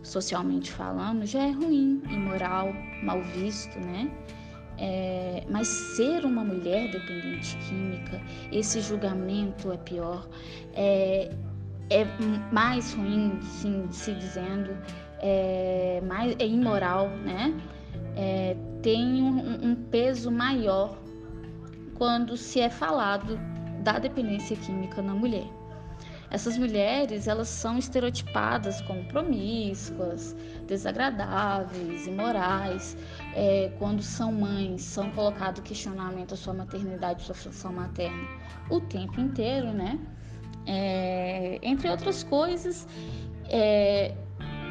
socialmente 0.03 0.71
falando, 0.71 1.25
já 1.25 1.43
é 1.43 1.51
ruim, 1.51 2.01
imoral, 2.09 2.73
mal 3.01 3.21
visto, 3.23 3.79
né? 3.79 4.11
É, 4.77 5.43
mas 5.49 5.67
ser 5.67 6.25
uma 6.25 6.43
mulher 6.43 6.91
dependente 6.91 7.57
química, 7.67 8.21
esse 8.51 8.81
julgamento 8.81 9.71
é 9.71 9.77
pior, 9.77 10.27
é, 10.73 11.31
é 11.89 12.05
mais 12.51 12.93
ruim, 12.93 13.39
sim, 13.41 13.87
se 13.91 14.13
dizendo, 14.13 14.75
é, 15.19 16.01
mais, 16.05 16.35
é 16.39 16.45
imoral, 16.45 17.07
né? 17.09 17.53
É, 18.15 18.55
tem 18.81 19.23
um, 19.23 19.69
um 19.69 19.75
peso 19.75 20.29
maior 20.29 20.97
quando 21.95 22.35
se 22.35 22.59
é 22.59 22.69
falado 22.69 23.39
da 23.83 23.99
dependência 23.99 24.55
química 24.57 25.01
na 25.01 25.13
mulher. 25.13 25.47
Essas 26.33 26.57
mulheres, 26.57 27.27
elas 27.27 27.47
são 27.47 27.77
estereotipadas 27.77 28.81
como 28.81 29.05
promíscuas, 29.05 30.35
desagradáveis, 30.65 32.07
imorais. 32.07 32.97
É, 33.35 33.71
quando 33.77 34.01
são 34.01 34.31
mães, 34.31 34.81
são 34.81 35.11
colocado 35.11 35.61
questionamento 35.61 36.33
à 36.33 36.37
sua 36.37 36.55
maternidade, 36.55 37.21
sua 37.21 37.35
função 37.35 37.71
materna 37.71 38.27
o 38.71 38.81
tempo 38.81 39.21
inteiro, 39.21 39.71
né? 39.73 39.99
É, 40.65 41.59
entre 41.61 41.87
outras 41.87 42.23
coisas, 42.23 42.87
é, 43.49 44.15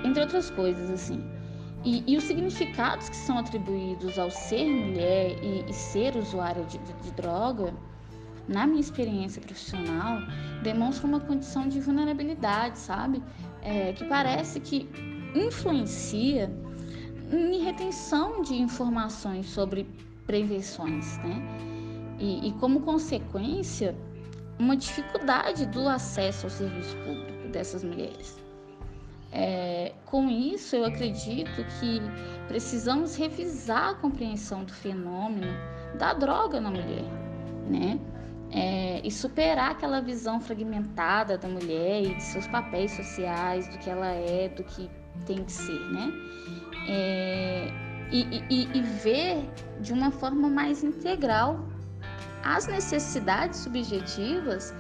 entre 0.05 0.21
outras 0.21 0.51
coisas, 0.51 0.91
assim. 0.91 1.23
E, 1.85 2.03
e, 2.13 2.17
os 2.17 2.25
significados 2.25 3.09
que 3.09 3.17
são 3.17 3.39
atribuídos 3.39 4.19
ao 4.19 4.31
ser 4.33 4.65
mulher 4.65 5.37
e, 5.41 5.65
e 5.69 5.73
ser 5.73 6.17
usuária 6.17 6.65
de, 6.65 6.79
de, 6.79 6.93
de 6.95 7.11
droga 7.13 7.73
na 8.49 8.67
minha 8.67 8.81
experiência 8.81 9.41
profissional, 9.41 10.19
demonstra 10.63 11.07
uma 11.07 11.21
condição 11.21 11.69
de 11.69 11.81
vulnerabilidade, 11.81 12.79
sabe? 12.79 13.23
É, 13.63 13.93
que 13.93 14.05
parece 14.05 14.61
que 14.61 14.89
influencia 15.35 16.51
em 17.31 17.63
retenção 17.63 18.43
de 18.43 18.55
informações 18.55 19.47
sobre 19.47 19.87
prevenções, 20.27 21.17
né? 21.19 21.43
E, 22.19 22.49
e 22.49 22.53
como 22.55 22.81
consequência, 22.81 23.97
uma 24.59 24.77
dificuldade 24.77 25.67
do 25.67 25.89
acesso 25.89 26.47
ao 26.47 26.51
serviço 26.51 26.97
público 26.99 27.49
dessas 27.49 27.83
mulheres. 27.83 28.39
É, 29.33 29.95
com 30.05 30.29
isso, 30.29 30.77
eu 30.77 30.85
acredito 30.85 31.65
que 31.81 32.01
precisamos 32.49 33.17
revisar 33.17 33.91
a 33.91 33.95
compreensão 33.95 34.63
do 34.63 34.73
fenômeno 34.73 35.53
da 35.99 36.13
droga 36.13 36.61
na 36.61 36.71
mulher, 36.71 37.05
né? 37.67 37.99
É, 38.53 39.01
e 39.03 39.11
superar 39.11 39.71
aquela 39.71 40.01
visão 40.01 40.41
fragmentada 40.41 41.39
da 41.39 41.49
mulher 41.49 42.03
e 42.03 42.15
de 42.15 42.23
seus 42.23 42.47
papéis 42.47 42.93
sociais, 42.93 43.67
do 43.69 43.79
que 43.79 43.89
ela 43.89 44.09
é, 44.09 44.49
do 44.49 44.63
que 44.63 44.91
tem 45.27 45.43
que 45.45 45.53
ser, 45.53 45.81
né? 45.91 46.13
É, 46.89 47.73
e, 48.11 48.45
e, 48.51 48.79
e 48.79 48.83
ver 48.83 49.49
de 49.81 49.93
uma 49.93 50.11
forma 50.11 50.49
mais 50.49 50.85
integral 50.85 51.67
as 52.45 52.67
necessidades 52.67 53.61
subjetivas 53.61 54.75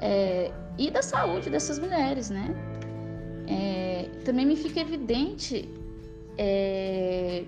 é, 0.00 0.50
e 0.78 0.90
da 0.90 1.02
saúde 1.02 1.50
dessas 1.50 1.78
mulheres, 1.78 2.30
né? 2.30 2.54
É, 3.46 4.08
também 4.24 4.46
me 4.46 4.56
fica 4.56 4.80
evidente 4.80 5.68
é, 6.38 7.44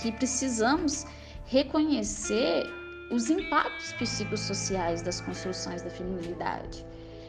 que 0.00 0.10
precisamos 0.12 1.04
reconhecer 1.44 2.79
os 3.10 3.28
impactos 3.28 3.92
psicossociais 3.94 5.02
das 5.02 5.20
construções 5.20 5.82
da 5.82 5.90
feminilidade, 5.90 6.86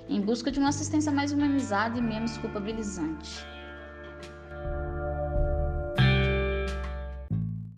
em 0.07 0.21
busca 0.21 0.51
de 0.51 0.59
uma 0.59 0.69
assistência 0.69 1.11
mais 1.11 1.31
humanizada 1.31 1.97
e 1.97 2.01
menos 2.01 2.37
culpabilizante. 2.37 3.45